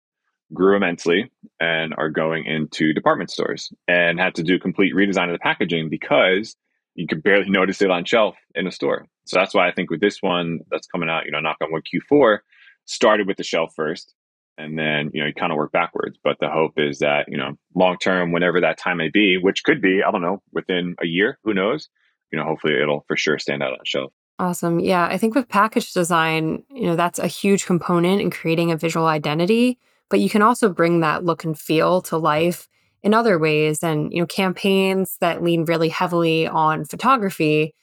grew 0.51 0.75
immensely, 0.75 1.31
and 1.59 1.93
are 1.97 2.09
going 2.09 2.45
into 2.45 2.91
department 2.91 3.29
stores 3.29 3.71
and 3.87 4.19
had 4.19 4.35
to 4.35 4.43
do 4.43 4.59
complete 4.59 4.95
redesign 4.95 5.27
of 5.27 5.33
the 5.33 5.39
packaging 5.39 5.89
because 5.89 6.55
you 6.95 7.07
could 7.07 7.23
barely 7.23 7.49
notice 7.49 7.81
it 7.81 7.91
on 7.91 8.03
shelf 8.03 8.35
in 8.55 8.67
a 8.67 8.71
store. 8.71 9.05
So 9.25 9.39
that's 9.39 9.53
why 9.53 9.67
I 9.67 9.71
think 9.71 9.89
with 9.89 10.01
this 10.01 10.17
one 10.21 10.59
that's 10.71 10.87
coming 10.87 11.09
out, 11.09 11.25
you 11.25 11.31
know, 11.31 11.39
knock 11.39 11.57
on 11.61 11.71
wood 11.71 11.85
Q4, 11.85 12.39
started 12.85 13.27
with 13.27 13.37
the 13.37 13.43
shelf 13.43 13.73
first, 13.75 14.13
and 14.57 14.77
then 14.77 15.11
you 15.13 15.21
know 15.21 15.27
you 15.27 15.33
kind 15.33 15.51
of 15.51 15.57
work 15.57 15.71
backwards. 15.71 16.17
But 16.23 16.37
the 16.39 16.49
hope 16.49 16.73
is 16.77 16.99
that 16.99 17.25
you 17.27 17.37
know 17.37 17.57
long 17.75 17.97
term 17.97 18.31
whenever 18.31 18.61
that 18.61 18.77
time 18.77 18.97
may 18.97 19.09
be 19.09 19.37
which 19.37 19.63
could 19.63 19.81
be 19.81 20.01
i 20.03 20.11
don't 20.11 20.21
know 20.21 20.41
within 20.51 20.95
a 21.01 21.07
year 21.07 21.37
who 21.43 21.53
knows? 21.53 21.89
You 22.31 22.39
know 22.39 22.45
hopefully 22.45 22.79
it'll 22.81 23.05
for 23.07 23.17
sure 23.17 23.39
stand 23.39 23.63
out 23.63 23.73
on 23.73 23.79
shelf. 23.85 24.11
Awesome. 24.39 24.79
Yeah 24.79 25.05
i 25.05 25.17
think 25.17 25.35
with 25.35 25.49
package 25.49 25.93
design 25.93 26.63
you 26.69 26.85
know 26.85 26.95
that's 26.95 27.19
a 27.19 27.27
huge 27.27 27.65
component 27.65 28.21
in 28.21 28.31
creating 28.31 28.71
a 28.71 28.77
visual 28.77 29.05
identity 29.05 29.79
but 30.09 30.19
you 30.19 30.29
can 30.29 30.41
also 30.41 30.69
bring 30.69 30.99
that 30.99 31.25
look 31.25 31.43
and 31.43 31.57
feel 31.57 32.01
to 32.03 32.17
life 32.17 32.67
in 33.03 33.13
other 33.13 33.37
ways. 33.37 33.83
And 33.83 34.11
you 34.13 34.21
know 34.21 34.25
campaigns 34.25 35.17
that 35.19 35.43
lean 35.43 35.65
really 35.65 35.89
heavily 35.89 36.47
on 36.47 36.85
photography 36.85 37.75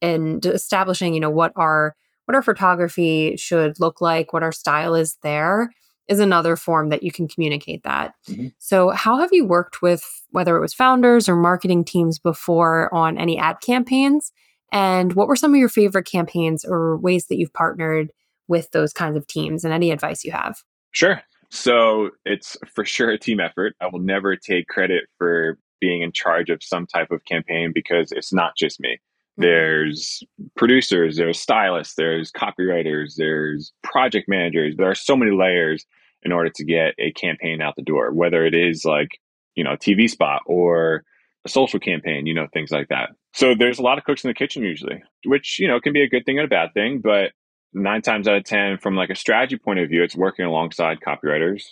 and 0.00 0.44
establishing 0.46 1.12
you 1.12 1.20
know 1.20 1.30
what 1.30 1.52
our 1.56 1.96
what 2.24 2.34
our 2.34 2.42
photography 2.42 3.36
should 3.36 3.80
look 3.80 4.00
like 4.00 4.32
what 4.32 4.42
our 4.42 4.52
style 4.52 4.94
is 4.94 5.16
there 5.22 5.70
is 6.08 6.20
another 6.20 6.56
form 6.56 6.88
that 6.88 7.02
you 7.02 7.12
can 7.12 7.28
communicate 7.28 7.82
that. 7.84 8.14
Mm-hmm. 8.28 8.48
So, 8.58 8.90
how 8.90 9.18
have 9.18 9.30
you 9.32 9.44
worked 9.44 9.82
with 9.82 10.04
whether 10.30 10.56
it 10.56 10.60
was 10.60 10.74
founders 10.74 11.28
or 11.28 11.36
marketing 11.36 11.84
teams 11.84 12.18
before 12.18 12.92
on 12.94 13.18
any 13.18 13.38
ad 13.38 13.60
campaigns? 13.60 14.32
And 14.72 15.12
what 15.14 15.28
were 15.28 15.36
some 15.36 15.54
of 15.54 15.60
your 15.60 15.68
favorite 15.68 16.06
campaigns 16.06 16.64
or 16.64 16.96
ways 16.98 17.26
that 17.26 17.38
you've 17.38 17.52
partnered 17.52 18.10
with 18.48 18.70
those 18.72 18.92
kinds 18.92 19.16
of 19.16 19.26
teams 19.26 19.64
and 19.64 19.72
any 19.72 19.90
advice 19.90 20.24
you 20.24 20.32
have? 20.32 20.62
Sure. 20.92 21.22
So, 21.50 22.10
it's 22.24 22.56
for 22.74 22.84
sure 22.84 23.10
a 23.10 23.18
team 23.18 23.40
effort. 23.40 23.74
I 23.80 23.86
will 23.86 24.00
never 24.00 24.36
take 24.36 24.68
credit 24.68 25.04
for 25.18 25.58
being 25.80 26.02
in 26.02 26.12
charge 26.12 26.50
of 26.50 26.62
some 26.62 26.86
type 26.86 27.10
of 27.10 27.24
campaign 27.24 27.72
because 27.74 28.12
it's 28.12 28.32
not 28.32 28.56
just 28.56 28.80
me. 28.80 28.98
Mm-hmm. 29.38 29.42
There's 29.42 30.22
producers, 30.56 31.16
there's 31.16 31.38
stylists, 31.38 31.94
there's 31.94 32.32
copywriters, 32.32 33.14
there's 33.16 33.72
project 33.82 34.28
managers. 34.28 34.76
There 34.76 34.90
are 34.90 34.94
so 34.94 35.16
many 35.16 35.32
layers 35.32 35.86
in 36.22 36.32
order 36.32 36.50
to 36.54 36.64
get 36.64 36.94
a 36.98 37.12
campaign 37.12 37.60
out 37.62 37.76
the 37.76 37.82
door, 37.82 38.12
whether 38.12 38.44
it 38.44 38.54
is 38.54 38.84
like, 38.84 39.08
you 39.54 39.64
know, 39.64 39.72
a 39.72 39.78
TV 39.78 40.08
spot 40.08 40.42
or 40.46 41.04
a 41.44 41.48
social 41.48 41.78
campaign, 41.78 42.26
you 42.26 42.34
know, 42.34 42.46
things 42.52 42.70
like 42.70 42.88
that. 42.88 43.10
So 43.32 43.54
there's 43.56 43.78
a 43.78 43.82
lot 43.82 43.98
of 43.98 44.04
cooks 44.04 44.24
in 44.24 44.28
the 44.28 44.34
kitchen 44.34 44.62
usually, 44.62 45.02
which, 45.24 45.58
you 45.58 45.68
know, 45.68 45.80
can 45.80 45.92
be 45.92 46.02
a 46.02 46.08
good 46.08 46.24
thing 46.24 46.38
and 46.38 46.46
a 46.46 46.48
bad 46.48 46.74
thing, 46.74 47.00
but 47.02 47.32
nine 47.72 48.02
times 48.02 48.26
out 48.26 48.36
of 48.36 48.44
10, 48.44 48.78
from 48.78 48.96
like 48.96 49.10
a 49.10 49.14
strategy 49.14 49.56
point 49.56 49.78
of 49.78 49.88
view, 49.88 50.02
it's 50.02 50.16
working 50.16 50.44
alongside 50.44 50.98
copywriters, 51.00 51.64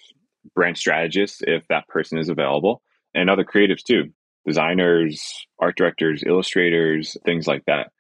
brand 0.55 0.77
strategists, 0.77 1.43
if 1.47 1.67
that 1.69 1.89
person 1.89 2.19
is 2.19 2.29
available, 2.29 2.83
and 3.15 3.31
other 3.31 3.45
creatives 3.45 3.83
too, 3.83 4.13
designers, 4.47 5.47
art 5.59 5.77
directors, 5.77 6.23
illustrators, 6.25 7.17
things 7.25 7.47
like 7.47 7.65
that. 7.67 7.91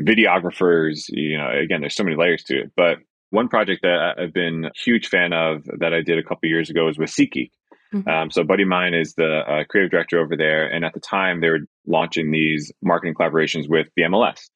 Videographers, 0.00 1.04
you 1.08 1.36
know, 1.36 1.50
again, 1.50 1.80
there's 1.80 1.94
so 1.94 2.04
many 2.04 2.16
layers 2.16 2.42
to 2.44 2.62
it, 2.62 2.72
but 2.76 2.98
one 3.32 3.48
project 3.48 3.82
that 3.82 4.14
I've 4.18 4.32
been 4.32 4.66
a 4.66 4.70
huge 4.76 5.08
fan 5.08 5.32
of 5.32 5.64
that 5.78 5.94
I 5.94 6.02
did 6.02 6.18
a 6.18 6.22
couple 6.22 6.48
years 6.48 6.70
ago 6.70 6.84
was 6.84 6.98
with 6.98 7.10
SeatGeek. 7.10 7.50
Mm-hmm. 7.92 8.08
Um, 8.08 8.30
so, 8.30 8.44
buddy 8.44 8.64
mine 8.64 8.94
is 8.94 9.14
the 9.14 9.40
uh, 9.40 9.64
creative 9.68 9.90
director 9.90 10.20
over 10.20 10.36
there, 10.36 10.66
and 10.66 10.84
at 10.84 10.94
the 10.94 11.00
time 11.00 11.40
they 11.40 11.48
were 11.48 11.60
launching 11.86 12.30
these 12.30 12.70
marketing 12.82 13.14
collaborations 13.14 13.68
with 13.68 13.88
the 13.96 14.02
MLS. 14.02 14.50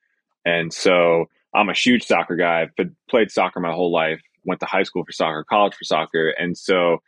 And 0.44 0.72
so, 0.72 1.26
I'm 1.54 1.68
a 1.68 1.74
huge 1.74 2.04
soccer 2.04 2.36
guy. 2.36 2.62
I've 2.62 2.86
played 3.10 3.30
soccer 3.30 3.60
my 3.60 3.72
whole 3.72 3.92
life. 3.92 4.20
Went 4.44 4.60
to 4.60 4.66
high 4.66 4.84
school 4.84 5.04
for 5.04 5.12
soccer, 5.12 5.44
college 5.48 5.74
for 5.74 5.84
soccer, 5.84 6.28
and 6.30 6.56
so 6.56 6.98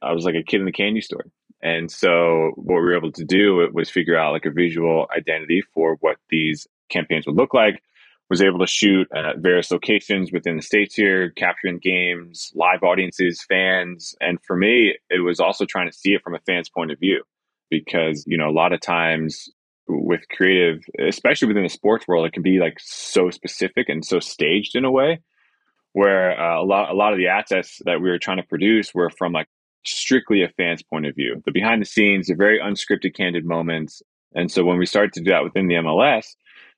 I 0.00 0.12
was 0.12 0.24
like 0.24 0.34
a 0.34 0.42
kid 0.42 0.60
in 0.60 0.66
the 0.66 0.72
candy 0.72 1.00
store. 1.00 1.26
And 1.62 1.90
so, 1.90 2.52
what 2.54 2.76
we 2.76 2.82
were 2.82 2.96
able 2.96 3.12
to 3.12 3.24
do 3.24 3.68
was 3.72 3.90
figure 3.90 4.16
out 4.16 4.32
like 4.32 4.46
a 4.46 4.50
visual 4.50 5.06
identity 5.16 5.62
for 5.74 5.96
what 6.00 6.16
these 6.30 6.66
campaigns 6.88 7.26
would 7.26 7.36
look 7.36 7.52
like 7.52 7.82
was 8.28 8.42
able 8.42 8.58
to 8.58 8.66
shoot 8.66 9.08
at 9.14 9.38
various 9.38 9.70
locations 9.70 10.32
within 10.32 10.56
the 10.56 10.62
states 10.62 10.94
here, 10.94 11.30
capturing 11.30 11.78
games, 11.78 12.50
live 12.54 12.82
audiences, 12.82 13.44
fans. 13.48 14.14
And 14.20 14.38
for 14.44 14.56
me, 14.56 14.96
it 15.10 15.20
was 15.20 15.38
also 15.38 15.64
trying 15.64 15.88
to 15.88 15.96
see 15.96 16.14
it 16.14 16.22
from 16.22 16.34
a 16.34 16.40
fan's 16.40 16.68
point 16.68 16.90
of 16.90 16.98
view 16.98 17.22
because, 17.70 18.24
you 18.26 18.36
know, 18.36 18.48
a 18.48 18.50
lot 18.50 18.72
of 18.72 18.80
times 18.80 19.48
with 19.88 20.22
creative, 20.28 20.82
especially 20.98 21.48
within 21.48 21.62
the 21.62 21.68
sports 21.68 22.08
world, 22.08 22.26
it 22.26 22.32
can 22.32 22.42
be 22.42 22.58
like 22.58 22.78
so 22.80 23.30
specific 23.30 23.88
and 23.88 24.04
so 24.04 24.18
staged 24.18 24.74
in 24.74 24.84
a 24.84 24.90
way 24.90 25.20
where 25.92 26.38
uh, 26.38 26.60
a 26.60 26.64
lot 26.64 26.90
a 26.90 26.94
lot 26.94 27.14
of 27.14 27.18
the 27.18 27.28
assets 27.28 27.80
that 27.86 28.02
we 28.02 28.10
were 28.10 28.18
trying 28.18 28.36
to 28.36 28.42
produce 28.42 28.92
were 28.92 29.08
from 29.08 29.32
like 29.32 29.48
strictly 29.82 30.42
a 30.42 30.48
fan's 30.48 30.82
point 30.82 31.06
of 31.06 31.14
view. 31.14 31.40
The 31.46 31.52
behind 31.52 31.80
the 31.80 31.86
scenes, 31.86 32.26
the 32.26 32.34
very 32.34 32.60
unscripted, 32.60 33.14
candid 33.16 33.46
moments. 33.46 34.02
And 34.34 34.50
so 34.50 34.62
when 34.62 34.76
we 34.76 34.84
started 34.84 35.14
to 35.14 35.20
do 35.20 35.30
that 35.30 35.44
within 35.44 35.68
the 35.68 35.76
MLS, 35.76 36.26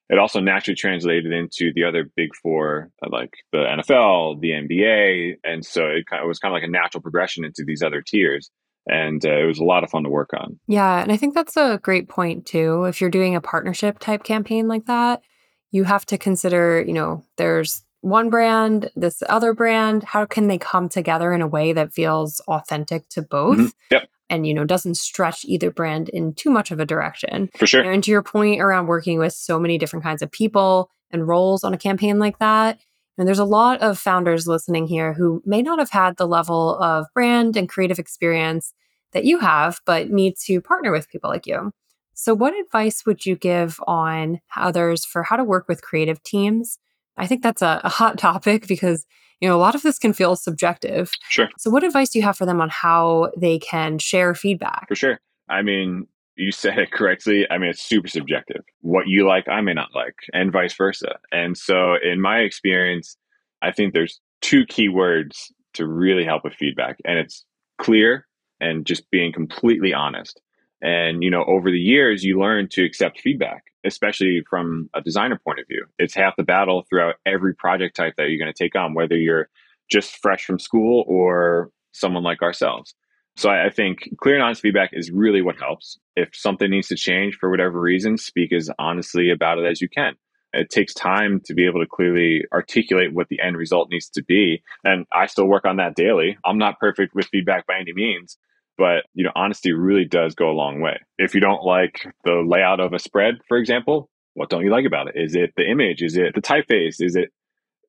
it 0.09 0.19
also 0.19 0.41
naturally 0.41 0.75
translated 0.75 1.33
into 1.33 1.73
the 1.75 1.85
other 1.85 2.11
big 2.17 2.35
four, 2.43 2.91
uh, 3.03 3.09
like 3.11 3.35
the 3.53 3.59
NFL, 3.59 4.41
the 4.41 4.51
NBA, 4.51 5.37
and 5.45 5.65
so 5.65 5.87
it, 5.87 6.07
kind 6.07 6.21
of, 6.21 6.25
it 6.25 6.29
was 6.29 6.39
kind 6.39 6.53
of 6.53 6.57
like 6.57 6.69
a 6.69 6.71
natural 6.71 7.03
progression 7.03 7.45
into 7.45 7.65
these 7.67 7.83
other 7.83 8.03
tiers. 8.03 8.51
And 8.87 9.25
uh, 9.25 9.37
it 9.37 9.45
was 9.45 9.59
a 9.59 9.65
lot 9.65 9.85
of 9.85 9.91
fun 9.91 10.05
to 10.05 10.09
work 10.09 10.31
on. 10.33 10.59
Yeah, 10.67 11.03
and 11.03 11.13
I 11.13 11.19
think 11.19 11.35
that's 11.35 11.59
a 11.59 11.79
great 11.83 12.09
point 12.09 12.47
too. 12.47 12.85
If 12.85 13.01
you're 13.01 13.11
doing 13.11 13.37
a 13.37 13.41
partnership 13.41 13.99
type 13.99 14.25
campaign 14.25 14.67
like 14.67 14.87
that, 14.87 15.21
you 15.71 15.85
have 15.85 16.07
to 16.07 16.17
consider, 16.17 16.83
you 16.87 16.95
know, 16.95 17.23
there's 17.37 17.85
one 18.01 18.31
brand, 18.31 18.91
this 18.97 19.23
other 19.29 19.53
brand. 19.53 20.05
How 20.05 20.25
can 20.25 20.47
they 20.47 20.57
come 20.57 20.89
together 20.89 21.35
in 21.35 21.43
a 21.43 21.47
way 21.47 21.75
that 21.75 21.93
feels 21.93 22.41
authentic 22.49 23.11
to 23.11 23.21
both? 23.21 23.59
Mm-hmm. 23.59 23.67
Yep 23.91 24.09
and 24.31 24.47
you 24.47 24.55
know 24.55 24.65
doesn't 24.65 24.97
stretch 24.97 25.45
either 25.45 25.71
brand 25.71 26.09
in 26.09 26.35
too 26.35 26.51
much 26.51 26.71
of 26.71 26.81
a 26.81 26.87
direction 26.87 27.49
for 27.57 27.67
sure 27.67 27.83
and 27.83 28.05
to 28.05 28.11
your 28.11 28.23
point 28.23 28.61
around 28.61 28.87
working 28.87 29.19
with 29.19 29.33
so 29.33 29.59
many 29.59 29.79
different 29.79 30.03
kinds 30.03 30.23
of 30.23 30.31
people 30.31 30.91
and 31.11 31.27
roles 31.27 31.65
on 31.65 31.75
a 31.75 31.79
campaign 31.79 32.19
like 32.19 32.39
that 32.39 32.79
and 33.19 33.27
there's 33.27 33.41
a 33.41 33.45
lot 33.45 33.83
of 33.83 33.99
founders 33.99 34.47
listening 34.47 34.87
here 34.87 35.13
who 35.13 35.43
may 35.45 35.61
not 35.61 35.81
have 35.81 35.91
had 35.91 36.17
the 36.17 36.27
level 36.27 36.79
of 36.79 37.07
brand 37.15 37.57
and 37.57 37.69
creative 37.69 37.99
experience 37.99 38.73
that 39.13 39.25
you 39.25 39.41
have, 39.41 39.81
but 39.85 40.11
need 40.11 40.37
to 40.45 40.61
partner 40.61 40.93
with 40.93 41.09
people 41.09 41.29
like 41.29 41.47
you. 41.47 41.73
So, 42.15 42.33
what 42.33 42.59
advice 42.59 43.05
would 43.05 43.27
you 43.27 43.37
give 43.37 43.81
on 43.87 44.41
others 44.57 45.05
for 45.05 45.25
how 45.25 45.37
to 45.37 45.45
work 45.45 45.67
with 45.69 45.83
creative 45.83 46.23
teams? 46.23 46.79
I 47.17 47.27
think 47.27 47.43
that's 47.43 47.63
a, 47.63 47.81
a 47.83 47.89
hot 47.89 48.19
topic 48.19 48.69
because 48.69 49.05
you 49.41 49.49
know 49.49 49.57
a 49.57 49.59
lot 49.59 49.75
of 49.75 49.83
this 49.83 49.99
can 49.99 50.13
feel 50.13 50.37
subjective. 50.37 51.13
Sure. 51.29 51.49
So, 51.59 51.71
what 51.71 51.85
advice 51.85 52.11
do 52.11 52.19
you 52.19 52.25
have 52.25 52.37
for 52.37 52.47
them 52.47 52.61
on 52.61 52.69
how 52.69 53.31
they 53.37 53.59
can 53.59 53.99
share 53.99 54.35
feedback? 54.35 54.89
For 54.89 54.95
sure. 54.95 55.21
I 55.49 55.63
mean, 55.63 56.07
you 56.37 56.53
said 56.53 56.79
it 56.79 56.93
correctly. 56.93 57.47
I 57.51 57.59
mean, 57.59 57.71
it's 57.71 57.83
super 57.83 58.09
subjective. 58.09 58.63
What 58.81 59.09
you 59.09 59.27
like, 59.27 59.49
I 59.49 59.61
may 59.61 59.75
not 59.75 59.95
like, 59.95 60.15
and 60.33 60.53
vice 60.53 60.75
versa. 60.75 61.19
And 61.33 61.57
so, 61.57 61.95
in 62.03 62.21
my 62.21 62.39
experience, 62.39 63.17
I 63.63 63.73
think 63.73 63.93
there's 63.93 64.21
two 64.41 64.65
key 64.67 64.89
words 64.89 65.53
to 65.75 65.87
really 65.87 66.25
help 66.25 66.45
with 66.45 66.55
feedback, 66.55 66.99
and 67.05 67.19
it's 67.19 67.45
clear 67.79 68.27
and 68.61 68.87
just 68.87 69.11
being 69.11 69.33
completely 69.33 69.95
honest. 69.95 70.41
And, 70.81 71.23
you 71.23 71.31
know, 71.31 71.45
over 71.47 71.71
the 71.71 71.79
years, 71.79 72.23
you 72.23 72.39
learn 72.39 72.69
to 72.73 72.85
accept 72.85 73.21
feedback, 73.21 73.65
especially 73.85 74.43
from 74.49 74.89
a 74.95 75.01
designer 75.01 75.41
point 75.43 75.59
of 75.59 75.67
view. 75.67 75.87
It's 75.99 76.15
half 76.15 76.37
the 76.37 76.45
battle 76.45 76.85
throughout 76.89 77.17
every 77.27 77.55
project 77.55 77.97
type 77.97 78.15
that 78.17 78.29
you're 78.29 78.39
going 78.39 78.53
to 78.53 78.65
take 78.65 78.77
on, 78.77 78.95
whether 78.95 79.17
you're 79.17 79.49
just 79.91 80.19
fresh 80.23 80.45
from 80.45 80.59
school 80.59 81.05
or 81.09 81.71
someone 81.93 82.23
like 82.23 82.43
ourselves. 82.43 82.95
So 83.37 83.51
I, 83.51 83.67
I 83.67 83.71
think 83.71 84.09
clear 84.21 84.35
and 84.35 84.45
honest 84.45 84.63
feedback 84.63 84.91
is 84.93 85.11
really 85.11 85.43
what 85.43 85.59
helps. 85.59 85.99
If 86.17 86.31
something 86.33 86.71
needs 86.71 86.89
to 86.89 86.97
change 86.97 87.37
for 87.37 87.51
whatever 87.51 87.81
reason, 87.81 88.19
speak 88.19 88.53
as 88.53 88.71
honestly 88.79 89.31
about 89.31 89.59
it 89.59 89.65
as 89.65 89.81
you 89.81 89.89
can. 89.89 90.15
It 90.53 90.71
takes 90.71 90.95
time 90.95 91.41
to 91.45 91.55
be 91.55 91.67
able 91.67 91.81
to 91.81 91.87
clearly 91.87 92.43
articulate 92.53 93.13
what 93.13 93.29
the 93.29 93.41
end 93.41 93.57
result 93.57 93.91
needs 93.91 94.09
to 94.11 94.25
be. 94.25 94.63
And 94.83 95.07
I 95.13 95.27
still 95.27 95.47
work 95.47 95.65
on 95.67 95.77
that 95.77 95.95
daily. 95.95 96.39
I'm 96.45 96.59
not 96.59 96.79
perfect 96.79 97.15
with 97.15 97.27
feedback 97.27 97.67
by 97.67 97.79
any 97.79 97.93
means, 97.93 98.39
but 98.79 99.05
you 99.15 99.25
know 99.25 99.33
honesty 99.35 99.73
really 99.73 100.05
does 100.05 100.35
go 100.35 100.51
a 100.51 100.53
long 100.53 100.81
way. 100.81 100.99
If 101.19 101.35
you 101.35 101.41
don't 101.41 101.63
like 101.63 102.07
the 102.25 102.43
layout 102.47 102.81
of 102.81 102.93
a 102.93 102.99
spread 102.99 103.35
for 103.49 103.59
example 103.59 104.09
what 104.39 104.51
don't 104.51 104.65
you 104.65 104.71
like 104.71 104.87
about 104.87 105.09
it? 105.09 105.15
Is 105.17 105.35
it 105.35 105.53
the 105.57 105.69
image? 105.69 106.01
Is 106.01 106.17
it 106.17 106.35
the 106.35 106.41
typeface? 106.41 107.01
Is 107.01 107.17
it 107.17 107.31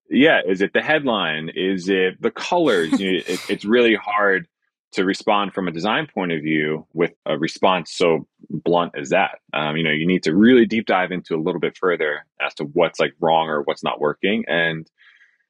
yeah 0.10 0.42
is 0.46 0.62
it 0.62 0.74
the 0.74 0.82
headline? 0.82 1.50
Is 1.56 1.88
it 1.88 2.22
the 2.22 2.32
colors? 2.32 3.00
You 3.00 3.14
know, 3.14 3.20
it, 3.28 3.40
it's 3.50 3.66
really 3.66 3.96
hard 3.96 4.48
to 4.92 5.06
respond 5.06 5.54
from 5.54 5.68
a 5.68 5.72
design 5.72 6.08
point 6.12 6.32
of 6.32 6.42
view 6.42 6.88
with 6.94 7.12
a 7.28 7.38
response 7.38 7.94
so 7.94 8.28
blunt 8.50 8.94
as 8.98 9.10
that. 9.10 9.38
Um, 9.54 9.78
you 9.78 9.84
know 9.84 9.92
you 9.92 10.08
need 10.08 10.24
to 10.24 10.36
really 10.36 10.66
deep 10.66 10.88
dive 10.88 11.12
into 11.12 11.36
a 11.36 11.42
little 11.42 11.62
bit 11.62 11.78
further 11.78 12.26
as 12.42 12.56
to 12.56 12.64
what's 12.64 13.00
like 13.00 13.14
wrong 13.20 13.48
or 13.48 13.62
what's 13.62 13.84
not 13.84 14.02
working 14.02 14.44
and 14.48 14.90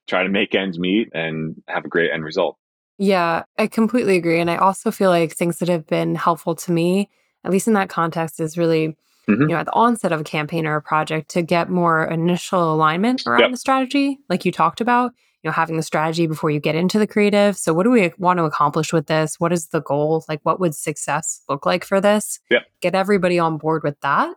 try 0.08 0.24
to 0.24 0.30
make 0.30 0.54
ends 0.54 0.78
meet 0.78 1.10
and 1.14 1.56
have 1.68 1.86
a 1.86 1.90
great 1.90 2.12
end 2.12 2.26
result 2.26 2.58
yeah, 3.00 3.44
I 3.58 3.68
completely 3.68 4.18
agree. 4.18 4.42
And 4.42 4.52
I 4.52 4.58
also 4.58 4.92
feel 4.92 5.10
like 5.10 5.32
things 5.32 5.60
that 5.60 5.70
have 5.70 5.88
been 5.88 6.16
helpful 6.16 6.54
to 6.56 6.72
me, 6.72 7.10
at 7.46 7.52
least 7.52 7.66
in 7.66 7.74
that 7.74 7.88
context, 7.88 8.42
is 8.42 8.58
really, 8.58 8.90
mm-hmm. 9.28 9.42
you 9.44 9.48
know, 9.48 9.56
at 9.56 9.68
the 9.68 9.74
onset 9.74 10.12
of 10.12 10.20
a 10.20 10.26
campaign 10.26 10.68
or 10.68 10.76
a 10.76 10.82
project 10.82 11.30
to 11.32 11.42
get 11.42 11.70
more 11.70 12.04
initial 12.04 12.74
alignment 12.74 13.26
around 13.26 13.40
yep. 13.40 13.52
the 13.52 13.58
strategy, 13.58 14.20
like 14.28 14.44
you 14.44 14.52
talked 14.52 14.82
about, 14.82 15.14
you 15.42 15.48
know, 15.48 15.54
having 15.54 15.78
the 15.78 15.82
strategy 15.82 16.28
before 16.28 16.52
you 16.52 16.60
get 16.60 16.76
into 16.76 17.00
the 17.00 17.08
creative. 17.08 17.56
So, 17.56 17.74
what 17.74 17.84
do 17.84 17.90
we 17.90 18.12
want 18.18 18.38
to 18.38 18.44
accomplish 18.44 18.92
with 18.92 19.08
this? 19.08 19.40
What 19.40 19.54
is 19.54 19.68
the 19.68 19.82
goal? 19.82 20.26
Like, 20.28 20.42
what 20.44 20.60
would 20.60 20.76
success 20.76 21.42
look 21.48 21.66
like 21.66 21.86
for 21.86 22.02
this? 22.02 22.42
Yep. 22.52 22.64
Get 22.82 22.96
everybody 22.96 23.40
on 23.40 23.58
board 23.58 23.82
with 23.82 23.98
that. 24.02 24.36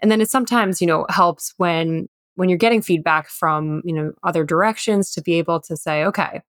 And 0.00 0.10
then 0.10 0.20
it 0.20 0.28
sometimes, 0.28 0.82
you 0.82 0.86
know, 0.86 1.06
helps 1.08 1.54
when 1.56 2.10
when 2.34 2.50
you're 2.50 2.58
getting 2.58 2.82
feedback 2.82 3.28
from, 3.30 3.80
you 3.82 3.94
know, 3.94 4.12
other 4.22 4.44
directions 4.44 5.10
to 5.12 5.22
be 5.22 5.34
able 5.34 5.60
to 5.62 5.74
say, 5.74 6.04
okay, 6.04 6.42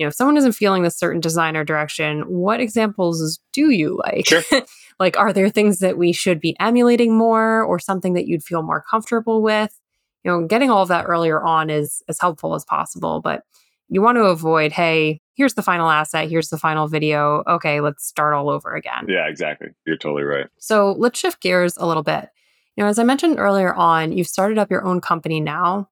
you 0.00 0.06
know, 0.06 0.08
if 0.08 0.14
someone 0.14 0.38
isn't 0.38 0.52
feeling 0.52 0.82
this 0.82 0.96
certain 0.96 1.20
designer 1.20 1.62
direction, 1.62 2.22
what 2.22 2.58
examples 2.58 3.38
do 3.52 3.68
you 3.68 4.00
like? 4.02 4.26
Sure. 4.26 4.42
like, 4.98 5.18
are 5.18 5.30
there 5.30 5.50
things 5.50 5.80
that 5.80 5.98
we 5.98 6.14
should 6.14 6.40
be 6.40 6.56
emulating 6.58 7.18
more 7.18 7.62
or 7.62 7.78
something 7.78 8.14
that 8.14 8.26
you'd 8.26 8.42
feel 8.42 8.62
more 8.62 8.82
comfortable 8.90 9.42
with? 9.42 9.78
You 10.24 10.30
know, 10.30 10.46
getting 10.46 10.70
all 10.70 10.80
of 10.80 10.88
that 10.88 11.04
earlier 11.04 11.42
on 11.42 11.68
is 11.68 12.02
as 12.08 12.18
helpful 12.18 12.54
as 12.54 12.64
possible, 12.64 13.20
but 13.20 13.42
you 13.90 14.00
want 14.00 14.16
to 14.16 14.22
avoid, 14.22 14.72
hey, 14.72 15.20
here's 15.34 15.52
the 15.52 15.62
final 15.62 15.90
asset, 15.90 16.30
here's 16.30 16.48
the 16.48 16.56
final 16.56 16.88
video. 16.88 17.44
Okay, 17.46 17.82
let's 17.82 18.06
start 18.06 18.32
all 18.32 18.48
over 18.48 18.74
again. 18.74 19.04
Yeah, 19.06 19.28
exactly. 19.28 19.68
You're 19.86 19.98
totally 19.98 20.22
right. 20.22 20.46
So 20.56 20.92
let's 20.92 21.20
shift 21.20 21.42
gears 21.42 21.76
a 21.76 21.86
little 21.86 22.02
bit. 22.02 22.30
You 22.74 22.84
know, 22.84 22.88
as 22.88 22.98
I 22.98 23.04
mentioned 23.04 23.38
earlier 23.38 23.74
on, 23.74 24.12
you've 24.12 24.28
started 24.28 24.56
up 24.56 24.70
your 24.70 24.82
own 24.82 25.02
company 25.02 25.40
now. 25.40 25.90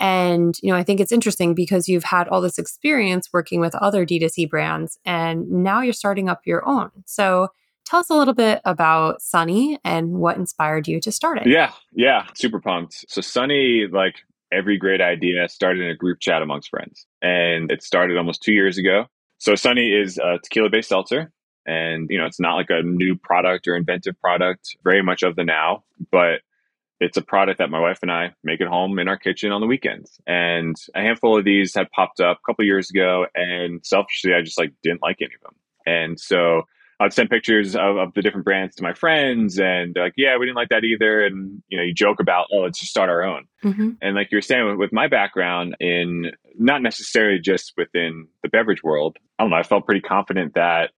And, 0.00 0.56
you 0.62 0.72
know, 0.72 0.76
I 0.76 0.82
think 0.82 0.98
it's 0.98 1.12
interesting 1.12 1.54
because 1.54 1.86
you've 1.86 2.04
had 2.04 2.26
all 2.28 2.40
this 2.40 2.58
experience 2.58 3.28
working 3.32 3.60
with 3.60 3.74
other 3.74 4.06
D2C 4.06 4.48
brands 4.48 4.98
and 5.04 5.48
now 5.50 5.82
you're 5.82 5.92
starting 5.92 6.28
up 6.28 6.40
your 6.46 6.66
own. 6.66 6.90
So 7.04 7.48
tell 7.84 8.00
us 8.00 8.08
a 8.08 8.14
little 8.14 8.34
bit 8.34 8.62
about 8.64 9.20
Sunny 9.20 9.78
and 9.84 10.14
what 10.14 10.38
inspired 10.38 10.88
you 10.88 11.00
to 11.02 11.12
start 11.12 11.38
it. 11.38 11.46
Yeah, 11.46 11.72
yeah, 11.92 12.26
super 12.34 12.60
pumped. 12.60 13.04
So 13.08 13.20
Sunny, 13.20 13.86
like 13.92 14.16
every 14.50 14.78
great 14.78 15.02
idea, 15.02 15.48
started 15.48 15.82
in 15.84 15.90
a 15.90 15.96
group 15.96 16.18
chat 16.20 16.40
amongst 16.40 16.70
friends. 16.70 17.06
And 17.20 17.70
it 17.70 17.82
started 17.82 18.16
almost 18.16 18.42
two 18.42 18.54
years 18.54 18.78
ago. 18.78 19.04
So 19.36 19.54
Sunny 19.54 19.92
is 19.92 20.16
a 20.16 20.38
tequila 20.42 20.70
based 20.70 20.88
seltzer. 20.88 21.30
And, 21.66 22.08
you 22.08 22.18
know, 22.18 22.24
it's 22.24 22.40
not 22.40 22.54
like 22.54 22.70
a 22.70 22.82
new 22.82 23.16
product 23.16 23.68
or 23.68 23.76
inventive 23.76 24.18
product, 24.18 24.76
very 24.82 25.02
much 25.02 25.22
of 25.22 25.36
the 25.36 25.44
now, 25.44 25.84
but 26.10 26.40
it's 27.00 27.16
a 27.16 27.22
product 27.22 27.58
that 27.58 27.70
my 27.70 27.80
wife 27.80 28.00
and 28.02 28.12
I 28.12 28.34
make 28.44 28.60
at 28.60 28.68
home 28.68 28.98
in 28.98 29.08
our 29.08 29.16
kitchen 29.16 29.52
on 29.52 29.62
the 29.62 29.66
weekends. 29.66 30.20
And 30.26 30.76
a 30.94 31.00
handful 31.00 31.38
of 31.38 31.44
these 31.44 31.74
had 31.74 31.90
popped 31.90 32.20
up 32.20 32.38
a 32.38 32.46
couple 32.46 32.64
years 32.64 32.90
ago, 32.90 33.26
and 33.34 33.84
selfishly, 33.84 34.34
I 34.34 34.42
just 34.42 34.58
like 34.58 34.72
didn't 34.82 35.02
like 35.02 35.18
any 35.20 35.34
of 35.34 35.40
them. 35.40 35.54
And 35.86 36.20
so 36.20 36.62
I'd 37.00 37.14
send 37.14 37.30
pictures 37.30 37.74
of, 37.74 37.96
of 37.96 38.12
the 38.14 38.20
different 38.20 38.44
brands 38.44 38.76
to 38.76 38.82
my 38.82 38.92
friends, 38.92 39.58
and 39.58 39.94
they're 39.94 40.04
like, 40.04 40.14
"Yeah, 40.18 40.36
we 40.36 40.44
didn't 40.44 40.56
like 40.56 40.68
that 40.68 40.84
either." 40.84 41.24
And 41.24 41.62
you 41.68 41.78
know, 41.78 41.82
you 41.82 41.94
joke 41.94 42.20
about, 42.20 42.48
"Oh, 42.52 42.58
let's 42.58 42.78
just 42.78 42.90
start 42.90 43.08
our 43.08 43.22
own." 43.22 43.46
Mm-hmm. 43.64 43.90
And 44.02 44.14
like 44.14 44.28
you 44.30 44.36
were 44.36 44.42
saying, 44.42 44.66
with, 44.66 44.76
with 44.76 44.92
my 44.92 45.08
background 45.08 45.76
in 45.80 46.32
not 46.58 46.82
necessarily 46.82 47.40
just 47.40 47.72
within 47.78 48.28
the 48.42 48.50
beverage 48.50 48.82
world, 48.82 49.16
I 49.38 49.44
don't 49.44 49.50
know. 49.50 49.56
I 49.56 49.62
felt 49.62 49.86
pretty 49.86 50.02
confident 50.02 50.54
that 50.54 50.90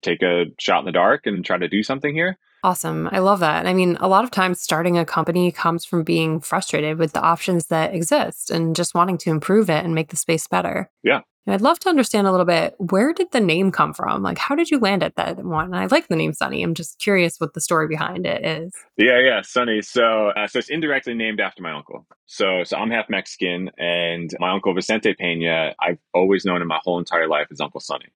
take 0.00 0.22
a 0.22 0.46
shot 0.58 0.78
in 0.78 0.86
the 0.86 0.92
dark 0.92 1.26
and 1.26 1.44
try 1.44 1.58
to 1.58 1.68
do 1.68 1.82
something 1.82 2.14
here. 2.14 2.38
Awesome. 2.62 3.08
I 3.10 3.20
love 3.20 3.40
that. 3.40 3.66
I 3.66 3.72
mean, 3.72 3.96
a 4.00 4.08
lot 4.08 4.24
of 4.24 4.30
times 4.30 4.60
starting 4.60 4.98
a 4.98 5.04
company 5.04 5.50
comes 5.50 5.84
from 5.84 6.02
being 6.02 6.40
frustrated 6.40 6.98
with 6.98 7.12
the 7.12 7.20
options 7.20 7.66
that 7.66 7.94
exist 7.94 8.50
and 8.50 8.76
just 8.76 8.94
wanting 8.94 9.18
to 9.18 9.30
improve 9.30 9.70
it 9.70 9.84
and 9.84 9.94
make 9.94 10.10
the 10.10 10.16
space 10.16 10.46
better. 10.46 10.90
Yeah. 11.02 11.20
And 11.46 11.54
I'd 11.54 11.62
love 11.62 11.78
to 11.80 11.88
understand 11.88 12.26
a 12.26 12.30
little 12.30 12.46
bit 12.46 12.74
where 12.78 13.12
did 13.14 13.32
the 13.32 13.40
name 13.40 13.72
come 13.72 13.94
from? 13.94 14.22
Like, 14.22 14.36
how 14.36 14.54
did 14.54 14.70
you 14.70 14.78
land 14.78 15.02
at 15.02 15.16
that 15.16 15.42
one? 15.42 15.72
I 15.72 15.86
like 15.86 16.08
the 16.08 16.16
name 16.16 16.34
Sunny. 16.34 16.62
I'm 16.62 16.74
just 16.74 16.98
curious 16.98 17.40
what 17.40 17.54
the 17.54 17.62
story 17.62 17.88
behind 17.88 18.26
it 18.26 18.44
is. 18.44 18.72
Yeah, 18.98 19.18
yeah, 19.18 19.40
Sunny. 19.42 19.80
So, 19.80 20.28
uh, 20.28 20.46
so 20.46 20.58
it's 20.58 20.68
indirectly 20.68 21.14
named 21.14 21.40
after 21.40 21.62
my 21.62 21.72
uncle. 21.72 22.06
So, 22.26 22.62
so 22.64 22.76
I'm 22.76 22.90
half 22.90 23.08
Mexican, 23.08 23.70
and 23.78 24.30
my 24.38 24.52
uncle 24.52 24.74
Vicente 24.74 25.14
Pena, 25.14 25.74
I've 25.80 25.98
always 26.14 26.44
known 26.44 26.60
him 26.62 26.68
my 26.68 26.78
whole 26.84 26.98
entire 26.98 27.26
life 27.26 27.48
as 27.50 27.60
Uncle 27.60 27.80
Sunny. 27.80 28.06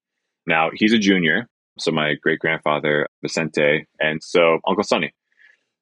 Now 0.46 0.70
he's 0.72 0.92
a 0.92 0.98
junior, 0.98 1.48
so 1.78 1.90
my 1.90 2.14
great 2.14 2.38
grandfather 2.38 3.08
Vicente, 3.24 3.86
and 3.98 4.22
so 4.22 4.58
Uncle 4.66 4.84
Sunny. 4.84 5.12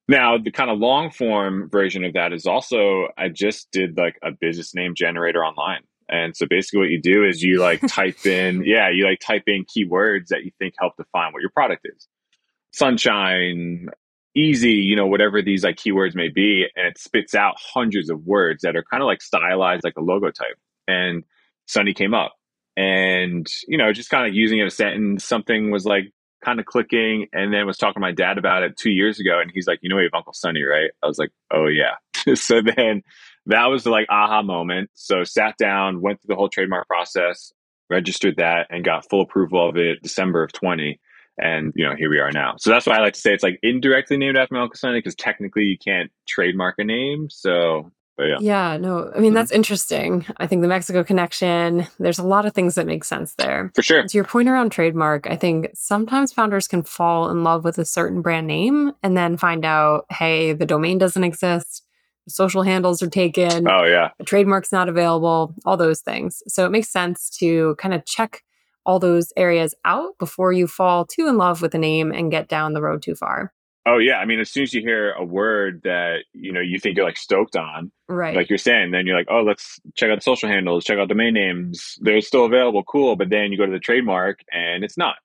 Now, 0.08 0.38
the 0.38 0.50
kind 0.50 0.70
of 0.70 0.78
long 0.78 1.10
form 1.10 1.68
version 1.70 2.04
of 2.04 2.14
that 2.14 2.32
is 2.32 2.46
also 2.46 3.08
I 3.16 3.28
just 3.28 3.70
did 3.70 3.96
like 3.96 4.18
a 4.22 4.30
business 4.30 4.74
name 4.74 4.94
generator 4.96 5.44
online. 5.44 5.82
And 6.08 6.36
so 6.36 6.46
basically 6.48 6.80
what 6.80 6.90
you 6.90 7.00
do 7.00 7.24
is 7.24 7.42
you 7.42 7.60
like 7.60 7.80
type 7.88 8.26
in, 8.26 8.64
yeah, 8.64 8.90
you 8.90 9.04
like 9.04 9.20
type 9.20 9.44
in 9.46 9.64
keywords 9.64 10.28
that 10.28 10.44
you 10.44 10.50
think 10.58 10.74
help 10.78 10.96
define 10.96 11.32
what 11.32 11.40
your 11.40 11.50
product 11.50 11.82
is. 11.84 12.08
Sunshine, 12.72 13.88
easy, 14.34 14.72
you 14.72 14.96
know, 14.96 15.06
whatever 15.06 15.40
these 15.40 15.64
like 15.64 15.76
keywords 15.76 16.14
may 16.14 16.28
be, 16.28 16.66
and 16.74 16.86
it 16.86 16.98
spits 16.98 17.34
out 17.34 17.54
hundreds 17.58 18.10
of 18.10 18.24
words 18.24 18.62
that 18.62 18.76
are 18.76 18.84
kind 18.90 19.02
of 19.02 19.06
like 19.06 19.22
stylized 19.22 19.84
like 19.84 19.96
a 19.96 20.02
logo 20.02 20.30
type. 20.30 20.58
And 20.88 21.24
Sunny 21.66 21.94
came 21.94 22.14
up 22.14 22.32
and 22.76 23.46
you 23.68 23.76
know 23.76 23.92
just 23.92 24.10
kind 24.10 24.26
of 24.26 24.34
using 24.34 24.58
it 24.58 24.66
a 24.66 24.70
sentence 24.70 25.24
something 25.24 25.70
was 25.70 25.84
like 25.84 26.10
kind 26.44 26.60
of 26.60 26.66
clicking 26.66 27.26
and 27.32 27.52
then 27.52 27.66
was 27.66 27.78
talking 27.78 27.94
to 27.94 28.00
my 28.00 28.12
dad 28.12 28.38
about 28.38 28.62
it 28.62 28.76
two 28.76 28.90
years 28.90 29.20
ago 29.20 29.40
and 29.40 29.50
he's 29.52 29.66
like 29.66 29.78
you 29.82 29.88
know 29.88 29.96
we 29.96 30.02
have 30.02 30.14
uncle 30.14 30.32
sunny 30.32 30.62
right? 30.62 30.90
I 31.02 31.06
was 31.06 31.18
like 31.18 31.30
oh 31.50 31.66
yeah. 31.66 31.94
So 32.36 32.60
then 32.62 33.02
that 33.46 33.66
was 33.66 33.84
the 33.84 33.90
like 33.90 34.06
aha 34.08 34.42
moment. 34.42 34.90
So 34.94 35.24
sat 35.24 35.56
down 35.58 36.00
went 36.00 36.20
through 36.20 36.34
the 36.34 36.36
whole 36.36 36.48
trademark 36.48 36.86
process 36.86 37.52
registered 37.90 38.36
that 38.36 38.66
and 38.70 38.84
got 38.84 39.08
full 39.10 39.20
approval 39.20 39.68
of 39.68 39.76
it 39.76 40.02
december 40.02 40.42
of 40.42 40.52
20 40.52 40.98
and 41.38 41.72
you 41.74 41.86
know 41.86 41.94
here 41.96 42.10
we 42.10 42.18
are 42.18 42.30
now. 42.30 42.54
So 42.58 42.70
that's 42.70 42.86
why 42.86 42.96
i 42.96 43.00
like 43.00 43.14
to 43.14 43.20
say 43.20 43.32
it's 43.32 43.42
like 43.42 43.58
indirectly 43.62 44.16
named 44.16 44.36
after 44.36 44.54
my 44.54 44.62
uncle 44.62 44.76
sunny 44.76 44.98
because 44.98 45.14
technically 45.14 45.64
you 45.64 45.78
can't 45.78 46.10
trademark 46.26 46.76
a 46.78 46.84
name. 46.84 47.28
So 47.30 47.90
yeah. 48.22 48.38
Yeah, 48.40 48.76
no, 48.76 49.10
I 49.10 49.18
mean, 49.18 49.30
mm-hmm. 49.30 49.34
that's 49.34 49.52
interesting. 49.52 50.26
I 50.38 50.46
think 50.46 50.62
the 50.62 50.68
Mexico 50.68 51.04
connection, 51.04 51.86
there's 51.98 52.18
a 52.18 52.26
lot 52.26 52.46
of 52.46 52.54
things 52.54 52.74
that 52.74 52.86
make 52.86 53.04
sense 53.04 53.34
there. 53.34 53.70
For 53.74 53.82
sure. 53.82 54.06
To 54.06 54.16
your 54.16 54.24
point 54.24 54.48
around 54.48 54.70
trademark, 54.70 55.26
I 55.26 55.36
think 55.36 55.70
sometimes 55.74 56.32
founders 56.32 56.68
can 56.68 56.82
fall 56.82 57.30
in 57.30 57.44
love 57.44 57.64
with 57.64 57.78
a 57.78 57.84
certain 57.84 58.22
brand 58.22 58.46
name 58.46 58.92
and 59.02 59.16
then 59.16 59.36
find 59.36 59.64
out, 59.64 60.06
hey, 60.10 60.52
the 60.52 60.66
domain 60.66 60.98
doesn't 60.98 61.24
exist, 61.24 61.84
social 62.28 62.62
handles 62.62 63.02
are 63.02 63.10
taken. 63.10 63.68
Oh, 63.68 63.84
yeah. 63.84 64.10
The 64.18 64.24
trademark's 64.24 64.72
not 64.72 64.88
available, 64.88 65.54
all 65.64 65.76
those 65.76 66.00
things. 66.00 66.42
So 66.46 66.66
it 66.66 66.70
makes 66.70 66.88
sense 66.88 67.30
to 67.38 67.74
kind 67.76 67.94
of 67.94 68.04
check 68.04 68.42
all 68.84 68.98
those 68.98 69.32
areas 69.36 69.74
out 69.84 70.18
before 70.18 70.52
you 70.52 70.66
fall 70.66 71.04
too 71.04 71.28
in 71.28 71.36
love 71.36 71.62
with 71.62 71.72
the 71.72 71.78
name 71.78 72.12
and 72.12 72.30
get 72.30 72.48
down 72.48 72.72
the 72.72 72.82
road 72.82 73.02
too 73.02 73.14
far. 73.14 73.52
Oh 73.84 73.98
yeah, 73.98 74.18
I 74.18 74.26
mean, 74.26 74.38
as 74.38 74.50
soon 74.50 74.62
as 74.62 74.72
you 74.72 74.80
hear 74.80 75.12
a 75.12 75.24
word 75.24 75.82
that 75.82 76.24
you 76.32 76.52
know 76.52 76.60
you 76.60 76.78
think 76.78 76.96
you're 76.96 77.04
like 77.04 77.16
stoked 77.16 77.56
on, 77.56 77.90
right? 78.08 78.36
Like 78.36 78.48
you're 78.48 78.58
saying, 78.58 78.92
then 78.92 79.06
you're 79.06 79.16
like, 79.16 79.26
oh, 79.28 79.42
let's 79.42 79.80
check 79.94 80.10
out 80.10 80.16
the 80.16 80.22
social 80.22 80.48
handles, 80.48 80.84
check 80.84 80.98
out 80.98 81.08
domain 81.08 81.34
names. 81.34 81.98
They're 82.00 82.20
still 82.20 82.44
available, 82.44 82.84
cool. 82.84 83.16
But 83.16 83.30
then 83.30 83.50
you 83.50 83.58
go 83.58 83.66
to 83.66 83.72
the 83.72 83.80
trademark 83.80 84.40
and 84.52 84.84
it's 84.84 84.96
not. 84.96 85.16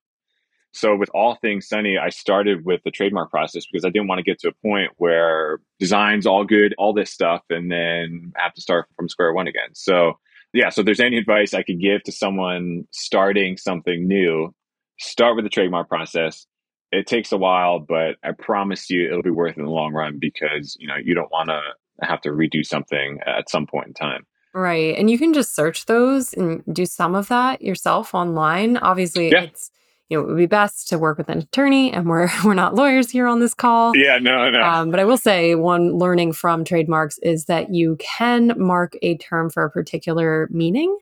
So 0.72 0.96
with 0.96 1.10
all 1.14 1.36
things 1.36 1.68
Sunny, 1.68 1.98
I 1.98 2.10
started 2.10 2.66
with 2.66 2.82
the 2.84 2.92
trademark 2.92 3.32
process 3.32 3.66
because 3.72 3.86
I 3.86 3.90
didn't 3.90 4.08
want 4.08 4.20
to 4.20 4.24
get 4.24 4.40
to 4.40 4.50
a 4.50 4.68
point 4.68 4.92
where 4.98 5.60
design's 5.80 6.26
all 6.26 6.44
good, 6.44 6.74
all 6.78 6.94
this 6.94 7.12
stuff, 7.12 7.42
and 7.50 7.72
then 7.72 8.32
have 8.36 8.54
to 8.56 8.62
start 8.62 8.88
from 8.96 9.08
square 9.08 9.34
one 9.34 9.48
again. 9.48 9.70
So 9.74 10.20
yeah, 10.54 10.70
so 10.70 10.82
if 10.82 10.86
there's 10.86 11.00
any 11.00 11.18
advice 11.18 11.54
I 11.54 11.62
could 11.62 11.80
give 11.80 12.02
to 12.04 12.12
someone 12.12 12.88
starting 12.92 13.58
something 13.58 14.08
new, 14.08 14.54
start 15.00 15.36
with 15.36 15.46
the 15.46 15.50
trademark 15.50 15.90
process 15.90 16.48
it 16.92 17.08
takes 17.08 17.32
a 17.32 17.38
while, 17.38 17.80
but 17.80 18.16
I 18.24 18.32
promise 18.32 18.90
you 18.90 19.08
it'll 19.08 19.24
be 19.24 19.30
worth 19.30 19.58
it 19.58 19.60
in 19.60 19.66
the 19.66 19.72
long 19.72 19.94
run 19.94 20.18
because, 20.20 20.78
you 20.80 20.88
know, 20.88 20.96
you 20.96 21.14
don't 21.14 21.32
want 21.32 21.50
to 21.50 21.62
have 22.02 22.22
to 22.22 22.30
redo 22.30 22.66
something 22.66 23.20
at 23.26 23.50
some 23.50 23.66
point 23.66 23.88
in 23.88 23.94
time. 23.94 24.26
Right. 24.54 24.98
And 24.98 25.10
you 25.10 25.20
can 25.20 25.34
just 25.34 25.56
search 25.56 25.86
those 25.86 26.34
and 26.34 26.64
do 26.72 26.86
some 26.86 27.16
of 27.16 27.28
that 27.28 27.62
yourself 27.62 28.16
online. 28.16 28.78
Obviously, 28.78 29.30
yeah. 29.32 29.44
it's 29.44 29.72
you 30.10 30.18
know, 30.18 30.24
it 30.24 30.28
would 30.28 30.38
be 30.38 30.46
best 30.46 30.88
to 30.88 30.98
work 30.98 31.18
with 31.18 31.30
an 31.30 31.40
attorney, 31.40 31.92
and 31.92 32.08
we're 32.08 32.30
we're 32.46 32.54
not 32.54 32.76
lawyers 32.76 33.12
here 33.12 33.28
on 33.28 33.40
this 33.40 33.54
call. 33.54 33.96
Yeah, 33.96 34.18
no, 34.20 34.50
no. 34.50 34.62
Um, 34.62 34.90
but 34.90 35.00
I 35.00 35.04
will 35.04 35.18
say 35.18 35.56
one 35.56 35.98
learning 35.98 36.34
from 36.34 36.64
trademarks 36.64 37.18
is 37.20 37.46
that 37.46 37.74
you 37.74 37.98
can 38.00 38.54
mark 38.58 38.96
a 39.02 39.18
term 39.18 39.50
for 39.50 39.64
a 39.64 39.70
particular 39.70 40.48
meaning. 40.52 40.90
Yep. 40.90 41.00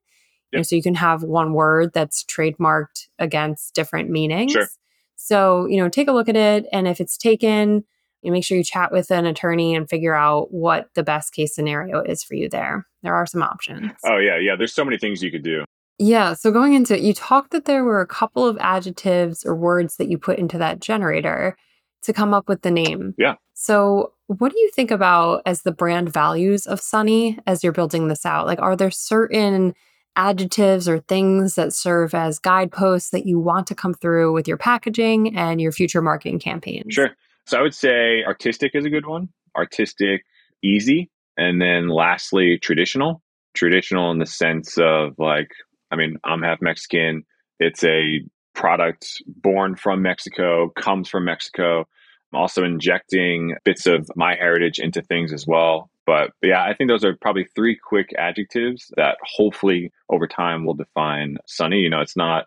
You 0.52 0.60
know, 0.60 0.64
so 0.64 0.76
you 0.76 0.84
can 0.84 0.96
have 0.96 1.24
one 1.24 1.54
word 1.54 1.92
that's 1.94 2.24
trademarked 2.24 3.08
against 3.20 3.76
different 3.76 4.10
meanings. 4.10 4.54
Sure. 4.54 4.68
So, 5.16 5.66
you 5.66 5.78
know, 5.78 5.90
take 5.90 6.08
a 6.08 6.12
look 6.12 6.30
at 6.30 6.36
it. 6.36 6.66
And 6.72 6.88
if 6.88 7.00
it's 7.00 7.18
taken, 7.18 7.84
you 8.22 8.32
make 8.32 8.44
sure 8.44 8.58
you 8.58 8.64
chat 8.64 8.92
with 8.92 9.12
an 9.12 9.26
attorney 9.26 9.76
and 9.76 9.90
figure 9.90 10.16
out 10.16 10.52
what 10.52 10.90
the 10.96 11.04
best 11.04 11.34
case 11.34 11.54
scenario 11.54 12.02
is 12.02 12.24
for 12.24 12.36
you 12.36 12.50
there. 12.50 12.88
There 13.04 13.16
are 13.16 13.26
some 13.26 13.44
options. 13.44 13.92
Oh, 14.06 14.18
yeah. 14.18 14.38
Yeah. 14.38 14.56
There's 14.56 14.74
so 14.74 14.84
many 14.84 14.98
things 14.98 15.22
you 15.22 15.32
could 15.32 15.44
do. 15.44 15.64
Yeah. 15.98 16.34
So, 16.34 16.52
going 16.52 16.74
into 16.74 16.96
it, 16.96 17.02
you 17.02 17.14
talked 17.14 17.52
that 17.52 17.66
there 17.66 17.84
were 17.84 18.02
a 18.02 18.08
couple 18.08 18.46
of 18.46 18.58
adjectives 18.60 19.46
or 19.46 19.56
words 19.56 19.96
that 19.98 20.10
you 20.10 20.18
put 20.18 20.40
into 20.40 20.58
that 20.58 20.80
generator 20.80 21.56
to 22.04 22.14
come 22.14 22.34
up 22.34 22.50
with 22.50 22.62
the 22.64 22.72
name. 22.72 23.14
Yeah. 23.18 23.36
So, 23.54 24.14
what 24.28 24.52
do 24.52 24.60
you 24.60 24.72
think 24.72 24.92
about 24.92 25.42
as 25.46 25.62
the 25.62 25.72
brand 25.72 26.12
values 26.12 26.66
of 26.66 26.82
Sunny 26.82 27.40
as 27.46 27.64
you're 27.64 27.72
building 27.72 28.08
this 28.08 28.26
out? 28.26 28.48
Like, 28.48 28.60
are 28.60 28.76
there 28.76 28.92
certain 28.92 29.74
adjectives 30.16 30.88
or 30.88 31.00
things 31.00 31.56
that 31.56 31.74
serve 31.74 32.14
as 32.14 32.40
guideposts 32.40 33.10
that 33.10 33.26
you 33.26 33.40
want 33.40 33.68
to 33.68 33.76
come 33.76 33.94
through 33.94 34.34
with 34.34 34.48
your 34.48 34.58
packaging 34.58 35.36
and 35.36 35.62
your 35.62 35.72
future 35.72 36.02
marketing 36.02 36.40
campaigns? 36.40 36.94
Sure. 36.94 37.10
So 37.46 37.60
I 37.60 37.62
would 37.62 37.76
say 37.76 38.24
artistic 38.24 38.72
is 38.74 38.86
a 38.86 38.90
good 38.90 39.06
one. 39.06 39.30
Artistic, 39.56 40.24
easy. 40.64 41.12
And 41.38 41.62
then 41.62 41.90
lastly, 41.90 42.58
traditional. 42.62 43.22
Traditional 43.54 44.12
in 44.12 44.20
the 44.20 44.26
sense 44.26 44.78
of 44.78 45.16
like, 45.18 45.50
I 45.92 45.96
mean, 45.96 46.18
I'm 46.24 46.42
half 46.42 46.62
Mexican. 46.62 47.24
It's 47.60 47.84
a 47.84 48.22
product 48.54 49.22
born 49.28 49.76
from 49.76 50.02
Mexico, 50.02 50.70
comes 50.70 51.08
from 51.08 51.26
Mexico. 51.26 51.86
I'm 52.34 52.40
also 52.40 52.64
injecting 52.64 53.56
bits 53.64 53.86
of 53.86 54.10
my 54.16 54.36
heritage 54.36 54.80
into 54.80 55.02
things 55.02 55.32
as 55.32 55.46
well. 55.48 55.90
But, 56.06 56.32
yeah, 56.44 56.64
I 56.64 56.74
think 56.74 56.90
those 56.90 57.04
are 57.04 57.16
probably 57.16 57.48
three 57.56 57.76
quick 57.76 58.14
adjectives 58.18 58.92
that 58.96 59.18
hopefully 59.24 59.92
over 60.10 60.28
time 60.28 60.66
will 60.66 60.76
define 60.76 61.38
Sunny. 61.48 61.80
You 61.80 61.90
know, 61.90 62.02
it's 62.02 62.16
not 62.16 62.46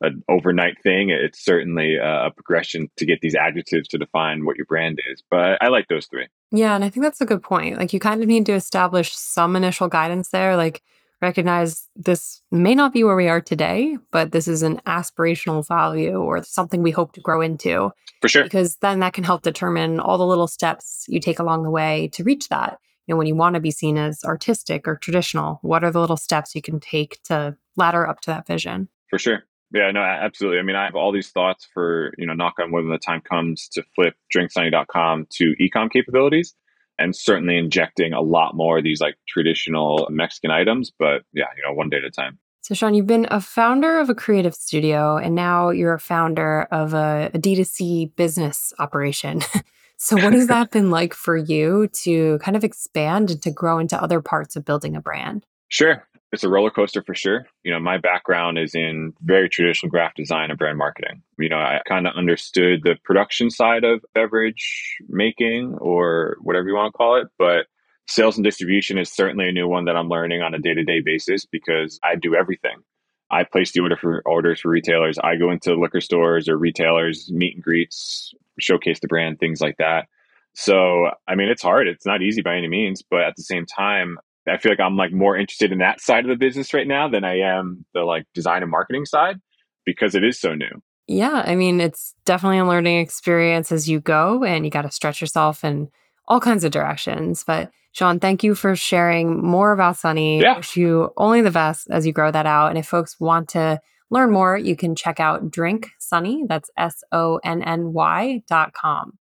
an 0.00 0.22
overnight 0.28 0.74
thing. 0.82 1.10
It's 1.10 1.42
certainly 1.44 1.96
a 1.96 2.30
progression 2.34 2.90
to 2.96 3.06
get 3.06 3.20
these 3.20 3.34
adjectives 3.34 3.88
to 3.88 3.98
define 3.98 4.44
what 4.44 4.56
your 4.56 4.66
brand 4.66 5.00
is. 5.10 5.22
But 5.30 5.62
I 5.62 5.68
like 5.68 5.88
those 5.88 6.06
three. 6.06 6.26
Yeah. 6.50 6.74
And 6.74 6.84
I 6.84 6.90
think 6.90 7.04
that's 7.04 7.20
a 7.20 7.26
good 7.26 7.42
point. 7.42 7.78
Like 7.78 7.92
you 7.92 8.00
kind 8.00 8.22
of 8.22 8.28
need 8.28 8.46
to 8.46 8.52
establish 8.52 9.16
some 9.16 9.56
initial 9.56 9.88
guidance 9.88 10.28
there. 10.28 10.56
Like 10.56 10.82
recognize 11.22 11.88
this 11.96 12.42
may 12.50 12.74
not 12.74 12.92
be 12.92 13.04
where 13.04 13.16
we 13.16 13.28
are 13.28 13.40
today, 13.40 13.96
but 14.10 14.32
this 14.32 14.46
is 14.46 14.62
an 14.62 14.80
aspirational 14.86 15.66
value 15.66 16.16
or 16.16 16.42
something 16.42 16.82
we 16.82 16.90
hope 16.90 17.12
to 17.12 17.20
grow 17.20 17.40
into. 17.40 17.90
For 18.20 18.28
sure. 18.28 18.44
Because 18.44 18.76
then 18.76 19.00
that 19.00 19.14
can 19.14 19.24
help 19.24 19.42
determine 19.42 19.98
all 19.98 20.18
the 20.18 20.26
little 20.26 20.46
steps 20.46 21.06
you 21.08 21.20
take 21.20 21.38
along 21.38 21.62
the 21.62 21.70
way 21.70 22.08
to 22.12 22.22
reach 22.22 22.48
that 22.50 22.78
you 23.06 23.14
know, 23.14 23.18
when 23.18 23.26
you 23.26 23.36
want 23.36 23.54
to 23.54 23.60
be 23.60 23.70
seen 23.70 23.96
as 23.96 24.24
artistic 24.24 24.88
or 24.88 24.96
traditional, 24.96 25.58
what 25.62 25.84
are 25.84 25.90
the 25.90 26.00
little 26.00 26.16
steps 26.16 26.54
you 26.54 26.62
can 26.62 26.80
take 26.80 27.22
to 27.24 27.56
ladder 27.76 28.06
up 28.08 28.20
to 28.22 28.30
that 28.30 28.46
vision? 28.46 28.88
For 29.08 29.18
sure. 29.18 29.44
Yeah, 29.72 29.90
no, 29.90 30.00
absolutely. 30.00 30.58
I 30.58 30.62
mean, 30.62 30.76
I 30.76 30.84
have 30.84 30.94
all 30.94 31.12
these 31.12 31.30
thoughts 31.30 31.66
for, 31.74 32.12
you 32.18 32.26
know, 32.26 32.34
knock 32.34 32.54
on 32.60 32.70
wood 32.72 32.84
when 32.84 32.92
the 32.92 32.98
time 32.98 33.20
comes 33.20 33.68
to 33.72 33.82
flip 33.94 34.14
drinksunny.com 34.34 35.26
to 35.30 35.54
ecom 35.60 35.90
capabilities 35.90 36.54
and 36.98 37.14
certainly 37.14 37.58
injecting 37.58 38.12
a 38.12 38.20
lot 38.20 38.54
more 38.54 38.78
of 38.78 38.84
these 38.84 39.00
like 39.00 39.16
traditional 39.28 40.08
Mexican 40.10 40.50
items. 40.50 40.92
But 40.96 41.22
yeah, 41.32 41.46
you 41.56 41.62
know, 41.64 41.74
one 41.74 41.90
day 41.90 41.98
at 41.98 42.04
a 42.04 42.10
time. 42.10 42.38
So, 42.62 42.74
Sean, 42.74 42.94
you've 42.94 43.06
been 43.06 43.28
a 43.30 43.40
founder 43.40 44.00
of 44.00 44.10
a 44.10 44.14
creative 44.14 44.54
studio 44.54 45.16
and 45.16 45.34
now 45.34 45.70
you're 45.70 45.94
a 45.94 46.00
founder 46.00 46.66
of 46.72 46.94
a, 46.94 47.30
a 47.32 47.38
D2C 47.38 48.16
business 48.16 48.72
operation. 48.78 49.42
So, 49.98 50.16
what 50.16 50.34
has 50.34 50.46
that 50.48 50.70
been 50.70 50.90
like 50.90 51.14
for 51.14 51.36
you 51.36 51.88
to 52.02 52.38
kind 52.38 52.56
of 52.56 52.64
expand 52.64 53.30
and 53.30 53.42
to 53.42 53.50
grow 53.50 53.78
into 53.78 54.00
other 54.00 54.20
parts 54.20 54.56
of 54.56 54.64
building 54.64 54.94
a 54.94 55.00
brand? 55.00 55.46
Sure. 55.68 56.06
It's 56.32 56.44
a 56.44 56.48
roller 56.48 56.70
coaster 56.70 57.02
for 57.02 57.14
sure. 57.14 57.46
You 57.62 57.72
know, 57.72 57.80
my 57.80 57.98
background 57.98 58.58
is 58.58 58.74
in 58.74 59.14
very 59.22 59.48
traditional 59.48 59.90
graphic 59.90 60.16
design 60.16 60.50
and 60.50 60.58
brand 60.58 60.76
marketing. 60.76 61.22
You 61.38 61.48
know, 61.48 61.58
I 61.58 61.80
kind 61.86 62.06
of 62.06 62.14
understood 62.14 62.82
the 62.82 62.96
production 63.04 63.48
side 63.48 63.84
of 63.84 64.04
beverage 64.12 64.96
making 65.08 65.74
or 65.80 66.36
whatever 66.42 66.68
you 66.68 66.74
want 66.74 66.92
to 66.92 66.96
call 66.96 67.16
it, 67.16 67.28
but 67.38 67.66
sales 68.08 68.36
and 68.36 68.44
distribution 68.44 68.98
is 68.98 69.10
certainly 69.10 69.48
a 69.48 69.52
new 69.52 69.68
one 69.68 69.84
that 69.86 69.96
I'm 69.96 70.08
learning 70.08 70.42
on 70.42 70.52
a 70.52 70.58
day 70.58 70.74
to 70.74 70.84
day 70.84 71.00
basis 71.00 71.46
because 71.46 71.98
I 72.02 72.16
do 72.16 72.34
everything. 72.34 72.82
I 73.30 73.44
place 73.44 73.72
the 73.72 73.80
order 73.80 73.96
for 73.96 74.22
orders 74.24 74.60
for 74.60 74.68
retailers. 74.68 75.18
I 75.18 75.36
go 75.36 75.50
into 75.50 75.74
liquor 75.74 76.00
stores 76.00 76.48
or 76.48 76.56
retailers, 76.56 77.30
meet 77.32 77.54
and 77.54 77.62
greets, 77.62 78.32
showcase 78.58 79.00
the 79.00 79.08
brand, 79.08 79.38
things 79.38 79.60
like 79.60 79.76
that. 79.78 80.08
So, 80.54 81.10
I 81.28 81.34
mean, 81.34 81.48
it's 81.48 81.62
hard. 81.62 81.88
It's 81.88 82.06
not 82.06 82.22
easy 82.22 82.40
by 82.40 82.56
any 82.56 82.68
means, 82.68 83.02
but 83.02 83.20
at 83.20 83.36
the 83.36 83.42
same 83.42 83.66
time, 83.66 84.18
I 84.48 84.58
feel 84.58 84.72
like 84.72 84.80
I'm 84.80 84.96
like 84.96 85.12
more 85.12 85.36
interested 85.36 85.72
in 85.72 85.78
that 85.78 86.00
side 86.00 86.24
of 86.24 86.28
the 86.28 86.36
business 86.36 86.72
right 86.72 86.86
now 86.86 87.08
than 87.08 87.24
I 87.24 87.40
am 87.40 87.84
the 87.94 88.02
like 88.02 88.24
design 88.32 88.62
and 88.62 88.70
marketing 88.70 89.04
side 89.04 89.40
because 89.84 90.14
it 90.14 90.24
is 90.24 90.38
so 90.38 90.54
new. 90.54 90.82
Yeah, 91.08 91.42
I 91.46 91.54
mean, 91.54 91.80
it's 91.80 92.14
definitely 92.24 92.58
a 92.58 92.64
learning 92.64 92.98
experience 92.98 93.70
as 93.70 93.88
you 93.88 94.00
go 94.00 94.44
and 94.44 94.64
you 94.64 94.70
got 94.70 94.82
to 94.82 94.90
stretch 94.90 95.20
yourself 95.20 95.64
in 95.64 95.88
all 96.28 96.40
kinds 96.40 96.64
of 96.64 96.72
directions. 96.72 97.44
But 97.46 97.70
Sean, 97.92 98.20
thank 98.20 98.44
you 98.44 98.54
for 98.54 98.76
sharing 98.76 99.42
more 99.42 99.72
about 99.72 99.96
Sunny. 99.96 100.40
Yeah. 100.40 100.56
Wish 100.56 100.76
you 100.76 101.12
only 101.16 101.40
the 101.40 101.50
best 101.50 101.88
as 101.90 102.06
you 102.06 102.12
grow 102.12 102.30
that 102.30 102.46
out. 102.46 102.68
And 102.68 102.78
if 102.78 102.86
folks 102.86 103.18
want 103.18 103.48
to 103.50 103.80
learn 104.10 104.30
more, 104.30 104.56
you 104.56 104.76
can 104.76 104.94
check 104.94 105.18
out 105.18 105.50
Drink 105.50 105.88
Sunny. 105.98 106.44
That's 106.48 106.70
S 106.76 107.02
O 107.12 107.40
N 107.42 107.62
N 107.62 107.92
Y 107.92 108.42
dot 108.48 108.72
com. 108.74 109.18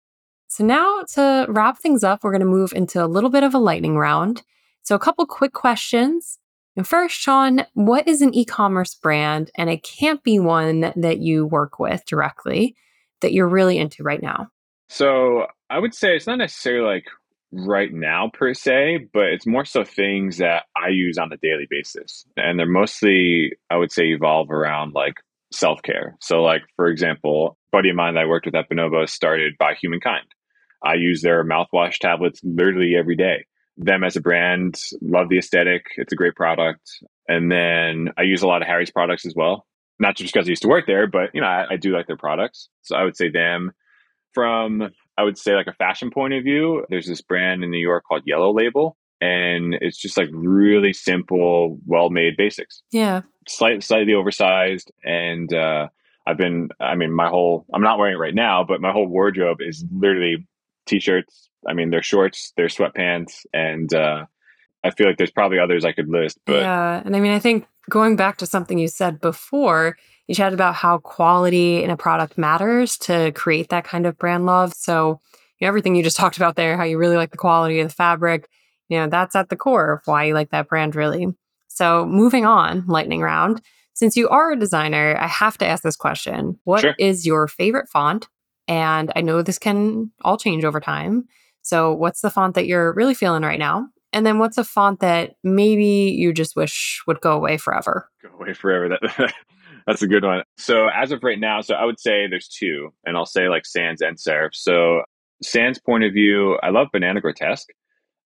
So 0.47 0.63
now 0.63 1.03
to 1.13 1.45
wrap 1.49 1.79
things 1.79 2.03
up, 2.03 2.23
we're 2.23 2.31
going 2.31 2.39
to 2.41 2.45
move 2.45 2.73
into 2.73 3.03
a 3.03 3.07
little 3.07 3.29
bit 3.29 3.43
of 3.43 3.53
a 3.53 3.59
lightning 3.59 3.97
round. 3.97 4.43
So 4.81 4.95
a 4.95 4.99
couple 4.99 5.25
quick 5.25 5.53
questions. 5.53 6.37
And 6.75 6.87
first, 6.87 7.15
Sean, 7.15 7.65
what 7.73 8.07
is 8.07 8.21
an 8.21 8.33
e-commerce 8.33 8.95
brand? 8.95 9.51
And 9.55 9.69
it 9.69 9.83
can't 9.83 10.23
be 10.23 10.39
one 10.39 10.91
that 10.95 11.19
you 11.19 11.45
work 11.45 11.79
with 11.79 12.03
directly 12.05 12.75
that 13.21 13.33
you're 13.33 13.47
really 13.47 13.77
into 13.77 14.03
right 14.03 14.21
now. 14.21 14.47
So 14.89 15.47
I 15.73 15.79
would 15.79 15.95
say 15.95 16.15
it's 16.15 16.27
not 16.27 16.37
necessarily 16.37 16.85
like 16.85 17.05
right 17.51 17.91
now 17.91 18.29
per 18.31 18.53
se, 18.53 19.07
but 19.11 19.25
it's 19.25 19.47
more 19.47 19.65
so 19.65 19.83
things 19.83 20.37
that 20.37 20.65
I 20.77 20.89
use 20.89 21.17
on 21.17 21.33
a 21.33 21.37
daily 21.37 21.65
basis. 21.67 22.25
And 22.37 22.59
they're 22.59 22.67
mostly, 22.67 23.53
I 23.71 23.77
would 23.77 23.91
say, 23.91 24.03
evolve 24.09 24.51
around 24.51 24.93
like 24.93 25.15
self 25.51 25.81
care. 25.81 26.15
So, 26.21 26.43
like, 26.43 26.61
for 26.75 26.87
example, 26.87 27.57
buddy 27.71 27.89
of 27.89 27.95
mine 27.95 28.13
that 28.13 28.21
I 28.21 28.25
worked 28.27 28.45
with 28.45 28.53
at 28.53 28.69
Bonobo 28.69 29.09
started 29.09 29.53
by 29.57 29.73
Humankind. 29.73 30.27
I 30.85 30.93
use 30.93 31.23
their 31.23 31.43
mouthwash 31.43 31.97
tablets 31.97 32.39
literally 32.43 32.93
every 32.95 33.15
day. 33.15 33.45
Them 33.75 34.03
as 34.03 34.15
a 34.15 34.21
brand, 34.21 34.79
love 35.01 35.29
the 35.29 35.39
aesthetic. 35.39 35.85
It's 35.97 36.13
a 36.13 36.17
great 36.17 36.35
product. 36.35 36.87
And 37.27 37.51
then 37.51 38.09
I 38.15 38.23
use 38.23 38.43
a 38.43 38.47
lot 38.47 38.61
of 38.61 38.67
Harry's 38.67 38.91
products 38.91 39.25
as 39.25 39.33
well. 39.35 39.65
Not 39.99 40.17
just 40.17 40.31
because 40.31 40.47
I 40.47 40.51
used 40.51 40.61
to 40.61 40.67
work 40.67 40.85
there, 40.85 41.07
but 41.07 41.31
you 41.33 41.41
know, 41.41 41.47
I, 41.47 41.65
I 41.71 41.77
do 41.77 41.91
like 41.95 42.05
their 42.05 42.17
products. 42.17 42.69
So 42.83 42.95
I 42.95 43.03
would 43.03 43.17
say 43.17 43.29
them. 43.29 43.71
From 44.33 44.89
I 45.17 45.23
would 45.23 45.37
say 45.37 45.53
like 45.55 45.67
a 45.67 45.73
fashion 45.73 46.09
point 46.11 46.33
of 46.33 46.43
view, 46.43 46.85
there's 46.89 47.07
this 47.07 47.21
brand 47.21 47.63
in 47.63 47.71
New 47.71 47.77
York 47.79 48.03
called 48.07 48.23
Yellow 48.25 48.53
Label, 48.53 48.97
and 49.21 49.75
it's 49.79 49.97
just 49.97 50.17
like 50.17 50.29
really 50.31 50.93
simple, 50.93 51.79
well-made 51.85 52.35
basics. 52.37 52.81
Yeah, 52.91 53.21
slightly 53.47 53.81
slightly 53.81 54.13
oversized, 54.13 54.91
and 55.03 55.53
uh, 55.53 55.87
I've 56.25 56.37
been. 56.37 56.69
I 56.79 56.95
mean, 56.95 57.13
my 57.13 57.29
whole. 57.29 57.65
I'm 57.73 57.81
not 57.81 57.99
wearing 57.99 58.15
it 58.15 58.19
right 58.19 58.35
now, 58.35 58.63
but 58.63 58.81
my 58.81 58.91
whole 58.91 59.07
wardrobe 59.07 59.57
is 59.61 59.85
literally 59.91 60.47
t-shirts. 60.85 61.49
I 61.67 61.73
mean, 61.73 61.89
they're 61.89 62.03
shorts, 62.03 62.51
they're 62.57 62.67
sweatpants, 62.67 63.45
and 63.53 63.93
uh, 63.93 64.25
I 64.83 64.91
feel 64.91 65.07
like 65.07 65.17
there's 65.17 65.31
probably 65.31 65.59
others 65.59 65.85
I 65.85 65.91
could 65.93 66.09
list, 66.09 66.39
but 66.45 66.61
yeah. 66.61 67.01
And 67.05 67.15
I 67.15 67.19
mean, 67.19 67.31
I 67.31 67.39
think 67.39 67.65
going 67.89 68.15
back 68.15 68.37
to 68.37 68.45
something 68.45 68.77
you 68.77 68.87
said 68.87 69.21
before, 69.21 69.97
you 70.27 70.35
chatted 70.35 70.53
about 70.53 70.75
how 70.75 70.97
quality 70.99 71.83
in 71.83 71.89
a 71.89 71.97
product 71.97 72.37
matters 72.37 72.97
to 72.99 73.31
create 73.33 73.69
that 73.69 73.83
kind 73.83 74.05
of 74.05 74.17
brand 74.17 74.45
love. 74.45 74.73
So, 74.73 75.19
you 75.59 75.65
know, 75.65 75.67
everything 75.67 75.95
you 75.95 76.03
just 76.03 76.17
talked 76.23 76.37
about 76.37 76.55
there, 76.55 76.77
how 76.77 76.83
you 76.83 76.97
really 76.97 77.17
like 77.17 77.31
the 77.31 77.37
quality 77.37 77.79
of 77.79 77.89
the 77.89 77.93
fabric, 77.93 78.47
you 78.89 78.97
know, 78.97 79.07
that's 79.07 79.35
at 79.35 79.49
the 79.49 79.55
core 79.55 79.93
of 79.93 80.01
why 80.05 80.25
you 80.25 80.33
like 80.33 80.49
that 80.51 80.67
brand 80.67 80.95
really. 80.95 81.27
So, 81.67 82.05
moving 82.05 82.45
on, 82.45 82.85
lightning 82.87 83.21
round. 83.21 83.61
Since 83.95 84.15
you 84.17 84.27
are 84.29 84.51
a 84.51 84.59
designer, 84.59 85.15
I 85.19 85.27
have 85.27 85.57
to 85.59 85.65
ask 85.67 85.83
this 85.83 85.95
question. 85.95 86.59
What 86.63 86.81
Sure. 86.81 86.95
is 86.99 87.25
your 87.25 87.47
favorite 87.47 87.89
font? 87.89 88.27
And 88.67 89.11
I 89.15 89.21
know 89.21 89.41
this 89.41 89.59
can 89.59 90.11
all 90.21 90.37
change 90.37 90.63
over 90.63 90.79
time. 90.79 91.25
So, 91.61 91.93
what's 91.93 92.21
the 92.21 92.29
font 92.29 92.55
that 92.55 92.65
you're 92.65 92.93
really 92.93 93.13
feeling 93.13 93.43
right 93.43 93.59
now? 93.59 93.87
And 94.13 94.25
then 94.25 94.39
what's 94.39 94.57
a 94.57 94.63
font 94.63 94.99
that 94.99 95.35
maybe 95.43 96.15
you 96.17 96.31
just 96.31 96.55
wish 96.55 97.01
would 97.07 97.21
go 97.21 97.33
away 97.33 97.57
forever? 97.57 98.09
go 98.21 98.29
away 98.39 98.53
forever. 98.53 98.97
That 99.17 99.33
that's 99.87 100.01
a 100.01 100.07
good 100.07 100.23
one. 100.23 100.43
So 100.57 100.87
as 100.87 101.11
of 101.11 101.23
right 101.23 101.39
now, 101.39 101.59
so 101.59 101.75
I 101.75 101.83
would 101.83 101.99
say 101.99 102.25
there's 102.27 102.47
two, 102.47 102.93
and 103.05 103.17
I'll 103.17 103.25
say 103.25 103.49
like 103.49 103.65
Sans 103.65 104.01
and 104.01 104.17
Serif. 104.17 104.51
So 104.53 105.01
Sans 105.41 105.77
point 105.79 106.05
of 106.05 106.13
view, 106.13 106.57
I 106.63 106.69
love 106.69 106.87
Banana 106.93 107.19
Grotesque. 107.19 107.67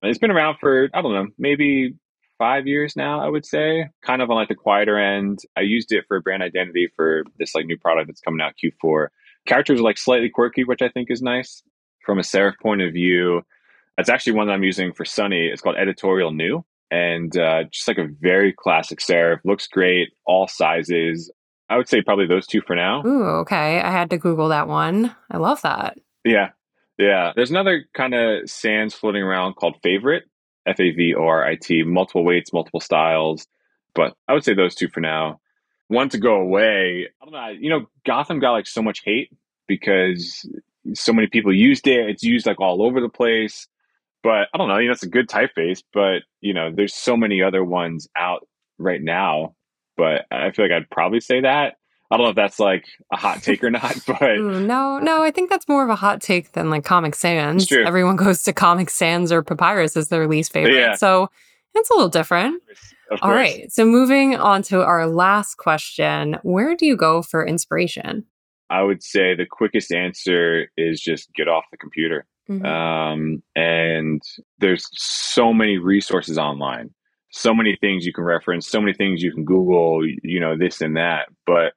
It's 0.03 0.19
been 0.19 0.29
around 0.29 0.57
for 0.59 0.89
I 0.93 1.01
don't 1.01 1.13
know, 1.13 1.27
maybe 1.39 1.95
five 2.37 2.67
years 2.67 2.95
now. 2.95 3.19
I 3.19 3.29
would 3.29 3.45
say, 3.45 3.89
kind 4.05 4.21
of 4.21 4.29
on 4.29 4.35
like 4.35 4.49
the 4.49 4.55
quieter 4.55 4.99
end. 4.99 5.39
I 5.55 5.61
used 5.61 5.91
it 5.91 6.05
for 6.07 6.21
brand 6.21 6.43
identity 6.43 6.89
for 6.95 7.23
this 7.39 7.55
like 7.55 7.65
new 7.65 7.77
product 7.77 8.07
that's 8.07 8.21
coming 8.21 8.41
out 8.41 8.53
Q4. 8.63 9.07
Characters 9.47 9.79
are 9.79 9.83
like 9.83 9.97
slightly 9.97 10.29
quirky, 10.29 10.63
which 10.63 10.81
I 10.81 10.89
think 10.89 11.09
is 11.09 11.21
nice. 11.21 11.63
From 12.05 12.19
a 12.19 12.21
Serif 12.21 12.53
point 12.61 12.81
of 12.81 12.93
view, 12.93 13.41
that's 13.97 14.09
actually 14.09 14.33
one 14.33 14.47
that 14.47 14.53
I'm 14.53 14.63
using 14.63 14.93
for 14.93 15.05
Sunny. 15.05 15.47
It's 15.47 15.61
called 15.61 15.75
Editorial 15.75 16.31
New 16.31 16.63
and 16.91 17.35
uh, 17.37 17.63
just 17.71 17.87
like 17.87 17.97
a 17.97 18.07
very 18.19 18.53
classic 18.53 18.99
serif. 18.99 19.39
Looks 19.43 19.67
great, 19.67 20.09
all 20.25 20.47
sizes. 20.47 21.31
I 21.69 21.77
would 21.77 21.89
say 21.89 22.01
probably 22.01 22.27
those 22.27 22.47
two 22.47 22.61
for 22.61 22.75
now. 22.75 23.05
Ooh, 23.05 23.25
okay. 23.41 23.81
I 23.81 23.91
had 23.91 24.09
to 24.11 24.17
Google 24.17 24.49
that 24.49 24.67
one. 24.67 25.13
I 25.29 25.37
love 25.37 25.61
that. 25.63 25.97
Yeah, 26.23 26.51
yeah. 26.97 27.33
There's 27.35 27.51
another 27.51 27.85
kind 27.93 28.13
of 28.13 28.49
sans 28.49 28.93
floating 28.93 29.21
around 29.21 29.55
called 29.55 29.81
Favorit, 29.81 30.21
F 30.65 30.79
A 30.79 30.91
V 30.91 31.15
O 31.15 31.23
R 31.23 31.45
I 31.45 31.55
T. 31.55 31.83
Multiple 31.83 32.23
weights, 32.23 32.53
multiple 32.53 32.79
styles, 32.79 33.47
but 33.93 34.13
I 34.27 34.33
would 34.33 34.43
say 34.43 34.53
those 34.53 34.75
two 34.75 34.87
for 34.87 35.01
now. 35.01 35.39
One 35.89 36.09
to 36.09 36.17
go 36.17 36.35
away. 36.35 37.07
I 37.21 37.25
don't 37.25 37.33
know. 37.33 37.47
You 37.47 37.69
know, 37.69 37.85
Gotham 38.05 38.39
got 38.39 38.51
like 38.51 38.67
so 38.67 38.81
much 38.81 39.01
hate 39.03 39.31
because 39.67 40.49
so 40.93 41.13
many 41.13 41.27
people 41.27 41.53
used 41.53 41.87
it. 41.87 42.09
It's 42.09 42.23
used 42.23 42.45
like 42.45 42.61
all 42.61 42.81
over 42.81 43.01
the 43.01 43.09
place. 43.09 43.67
But 44.23 44.49
I 44.53 44.57
don't 44.57 44.67
know. 44.67 44.77
You 44.77 44.87
know, 44.87 44.93
it's 44.93 45.03
a 45.03 45.09
good 45.09 45.29
typeface, 45.29 45.83
but 45.93 46.23
you 46.41 46.53
know, 46.53 46.71
there's 46.73 46.93
so 46.93 47.15
many 47.15 47.41
other 47.41 47.63
ones 47.63 48.07
out 48.15 48.47
right 48.77 49.01
now. 49.01 49.55
But 49.95 50.25
I 50.31 50.51
feel 50.51 50.65
like 50.65 50.71
I'd 50.71 50.89
probably 50.89 51.19
say 51.19 51.41
that. 51.41 51.75
I 52.09 52.15
don't 52.15 52.23
know 52.23 52.29
if 52.29 52.35
that's 52.35 52.59
like 52.59 52.85
a 53.11 53.17
hot 53.17 53.43
take 53.43 53.63
or 53.63 53.69
not, 53.69 53.97
but 54.07 54.37
no, 54.37 54.99
no, 54.99 55.23
I 55.23 55.31
think 55.31 55.49
that's 55.49 55.67
more 55.67 55.83
of 55.83 55.89
a 55.89 55.95
hot 55.95 56.21
take 56.21 56.53
than 56.53 56.69
like 56.69 56.85
Comic 56.85 57.15
Sans. 57.15 57.69
Everyone 57.71 58.15
goes 58.15 58.43
to 58.43 58.53
Comic 58.53 58.89
Sans 58.89 59.31
or 59.31 59.43
Papyrus 59.43 59.97
as 59.97 60.07
their 60.07 60.27
least 60.27 60.53
favorite. 60.53 60.75
Yeah. 60.75 60.95
So 60.95 61.29
it's 61.75 61.89
a 61.89 61.93
little 61.93 62.09
different. 62.09 62.61
All 63.21 63.31
So 63.69 63.85
moving 63.85 64.35
on 64.35 64.61
to 64.63 64.83
our 64.83 65.07
last 65.07 65.55
question 65.55 66.37
Where 66.43 66.75
do 66.75 66.85
you 66.85 66.95
go 66.95 67.21
for 67.21 67.45
inspiration? 67.45 68.25
I 68.69 68.83
would 68.83 69.01
say 69.01 69.33
the 69.33 69.45
quickest 69.45 69.93
answer 69.93 70.69
is 70.75 70.99
just 70.99 71.33
get 71.33 71.47
off 71.47 71.63
the 71.71 71.77
computer. 71.77 72.25
Mhm. 72.49 72.65
Um, 72.65 73.43
and 73.55 74.21
there's 74.59 74.87
so 74.93 75.53
many 75.53 75.77
resources 75.77 76.37
online, 76.37 76.91
so 77.31 77.53
many 77.53 77.75
things 77.81 78.05
you 78.05 78.13
can 78.13 78.23
reference, 78.23 78.67
so 78.69 78.79
many 78.79 78.93
things 78.93 79.21
you 79.21 79.33
can 79.33 79.43
Google, 79.45 80.05
you 80.05 80.39
know, 80.39 80.57
this 80.57 80.81
and 80.81 80.95
that. 80.97 81.27
But 81.45 81.73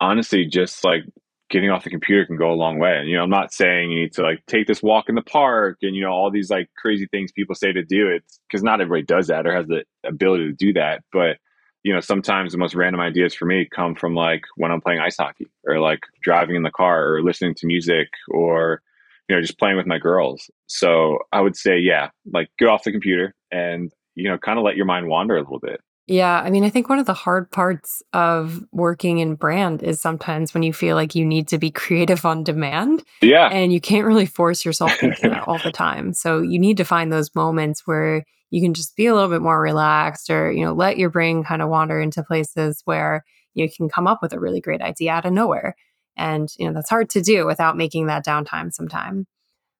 honestly, 0.00 0.46
just 0.46 0.84
like 0.84 1.04
getting 1.50 1.70
off 1.70 1.84
the 1.84 1.90
computer 1.90 2.26
can 2.26 2.36
go 2.36 2.52
a 2.52 2.54
long 2.54 2.78
way. 2.78 2.96
And, 2.98 3.08
you 3.08 3.16
know, 3.16 3.22
I'm 3.24 3.30
not 3.30 3.52
saying 3.52 3.90
you 3.90 4.00
need 4.00 4.12
to 4.14 4.22
like 4.22 4.44
take 4.46 4.66
this 4.66 4.82
walk 4.82 5.08
in 5.08 5.14
the 5.14 5.22
park 5.22 5.78
and, 5.82 5.94
you 5.96 6.02
know, 6.02 6.10
all 6.12 6.30
these 6.30 6.50
like 6.50 6.68
crazy 6.76 7.06
things 7.06 7.32
people 7.32 7.54
say 7.54 7.72
to 7.72 7.84
do 7.84 8.08
it 8.08 8.24
because 8.48 8.62
not 8.62 8.80
everybody 8.80 9.04
does 9.04 9.28
that 9.28 9.46
or 9.46 9.54
has 9.54 9.66
the 9.68 9.84
ability 10.04 10.46
to 10.46 10.52
do 10.54 10.72
that. 10.74 11.02
But, 11.12 11.38
you 11.84 11.92
know, 11.94 12.00
sometimes 12.00 12.52
the 12.52 12.58
most 12.58 12.74
random 12.74 13.00
ideas 13.00 13.34
for 13.34 13.46
me 13.46 13.68
come 13.74 13.94
from 13.94 14.14
like 14.14 14.42
when 14.56 14.72
I'm 14.72 14.80
playing 14.80 15.00
ice 15.00 15.16
hockey 15.18 15.46
or 15.66 15.80
like 15.80 16.00
driving 16.22 16.56
in 16.56 16.62
the 16.62 16.70
car 16.70 17.14
or 17.14 17.22
listening 17.22 17.54
to 17.56 17.66
music 17.66 18.08
or, 18.28 18.82
you 19.28 19.34
know, 19.34 19.40
just 19.42 19.58
playing 19.58 19.76
with 19.76 19.86
my 19.86 19.98
girls. 19.98 20.50
So 20.66 21.18
I 21.32 21.40
would 21.40 21.56
say, 21.56 21.78
yeah, 21.78 22.10
like 22.32 22.48
get 22.58 22.68
off 22.68 22.84
the 22.84 22.92
computer 22.92 23.34
and, 23.50 23.90
you 24.14 24.28
know, 24.28 24.38
kind 24.38 24.58
of 24.58 24.64
let 24.64 24.76
your 24.76 24.86
mind 24.86 25.08
wander 25.08 25.36
a 25.36 25.40
little 25.40 25.60
bit. 25.60 25.80
Yeah. 26.06 26.42
I 26.44 26.50
mean, 26.50 26.64
I 26.64 26.68
think 26.68 26.90
one 26.90 26.98
of 26.98 27.06
the 27.06 27.14
hard 27.14 27.50
parts 27.50 28.02
of 28.12 28.62
working 28.72 29.20
in 29.20 29.36
brand 29.36 29.82
is 29.82 30.02
sometimes 30.02 30.52
when 30.52 30.62
you 30.62 30.74
feel 30.74 30.96
like 30.96 31.14
you 31.14 31.24
need 31.24 31.48
to 31.48 31.56
be 31.58 31.70
creative 31.70 32.26
on 32.26 32.44
demand 32.44 33.02
Yeah. 33.22 33.48
and 33.48 33.72
you 33.72 33.80
can't 33.80 34.06
really 34.06 34.26
force 34.26 34.66
yourself 34.66 35.02
into 35.02 35.30
that 35.30 35.48
all 35.48 35.58
the 35.58 35.72
time. 35.72 36.12
So 36.12 36.42
you 36.42 36.58
need 36.58 36.76
to 36.76 36.84
find 36.84 37.10
those 37.10 37.34
moments 37.34 37.86
where 37.86 38.22
you 38.50 38.60
can 38.60 38.74
just 38.74 38.94
be 38.96 39.06
a 39.06 39.14
little 39.14 39.30
bit 39.30 39.40
more 39.40 39.58
relaxed 39.58 40.28
or, 40.28 40.52
you 40.52 40.62
know, 40.62 40.74
let 40.74 40.98
your 40.98 41.08
brain 41.08 41.42
kind 41.42 41.62
of 41.62 41.70
wander 41.70 41.98
into 41.98 42.22
places 42.22 42.82
where 42.84 43.24
you 43.54 43.70
can 43.74 43.88
come 43.88 44.06
up 44.06 44.18
with 44.20 44.34
a 44.34 44.38
really 44.40 44.60
great 44.60 44.82
idea 44.82 45.10
out 45.10 45.24
of 45.24 45.32
nowhere. 45.32 45.74
And, 46.16 46.48
you 46.58 46.66
know, 46.66 46.72
that's 46.72 46.90
hard 46.90 47.10
to 47.10 47.20
do 47.20 47.46
without 47.46 47.76
making 47.76 48.06
that 48.06 48.24
downtime 48.24 48.72
sometime. 48.72 49.26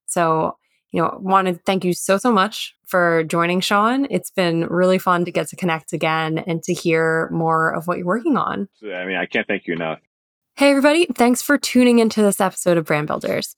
So, 0.06 0.56
you 0.90 1.02
know, 1.02 1.18
want 1.20 1.48
to 1.48 1.54
thank 1.54 1.84
you 1.84 1.92
so, 1.92 2.18
so 2.18 2.30
much 2.30 2.74
for 2.86 3.24
joining, 3.24 3.60
Sean. 3.60 4.06
It's 4.10 4.30
been 4.30 4.66
really 4.66 4.98
fun 4.98 5.24
to 5.24 5.32
get 5.32 5.48
to 5.48 5.56
connect 5.56 5.92
again 5.92 6.38
and 6.38 6.62
to 6.64 6.72
hear 6.72 7.28
more 7.30 7.70
of 7.70 7.86
what 7.86 7.98
you're 7.98 8.06
working 8.06 8.36
on. 8.36 8.68
I 8.82 9.04
mean, 9.04 9.16
I 9.16 9.26
can't 9.26 9.46
thank 9.46 9.66
you 9.66 9.74
enough. 9.74 9.98
Hey, 10.56 10.70
everybody, 10.70 11.06
thanks 11.06 11.42
for 11.42 11.58
tuning 11.58 11.98
into 11.98 12.22
this 12.22 12.40
episode 12.40 12.76
of 12.76 12.84
Brand 12.84 13.08
Builders. 13.08 13.56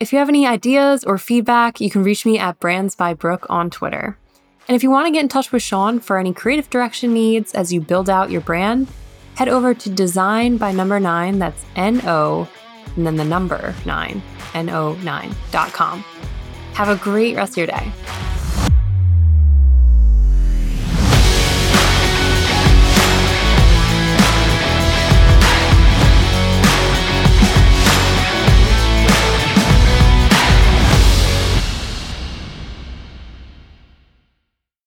If 0.00 0.12
you 0.12 0.18
have 0.18 0.30
any 0.30 0.46
ideas 0.46 1.04
or 1.04 1.18
feedback, 1.18 1.80
you 1.80 1.90
can 1.90 2.04
reach 2.04 2.24
me 2.24 2.38
at 2.38 2.58
Brands 2.60 2.94
by 2.94 3.12
Brooke 3.12 3.46
on 3.50 3.68
Twitter. 3.68 4.16
And 4.66 4.74
if 4.74 4.82
you 4.82 4.90
want 4.90 5.06
to 5.06 5.12
get 5.12 5.22
in 5.22 5.28
touch 5.28 5.50
with 5.50 5.62
Sean 5.62 5.98
for 6.00 6.18
any 6.18 6.32
creative 6.32 6.70
direction 6.70 7.12
needs 7.12 7.52
as 7.54 7.72
you 7.72 7.80
build 7.80 8.08
out 8.08 8.30
your 8.30 8.40
brand, 8.40 8.88
head 9.38 9.48
over 9.48 9.72
to 9.72 9.88
design 9.88 10.56
by 10.56 10.72
number 10.72 10.98
nine, 10.98 11.38
that's 11.38 11.64
N 11.76 12.00
O, 12.04 12.48
and 12.96 13.06
then 13.06 13.14
the 13.14 13.24
number 13.24 13.72
nine, 13.86 14.20
N 14.52 14.68
O 14.68 14.96
9.com. 14.96 16.00
Have 16.74 16.88
a 16.88 16.96
great 16.96 17.36
rest 17.36 17.52
of 17.52 17.58
your 17.58 17.68
day. 17.68 17.92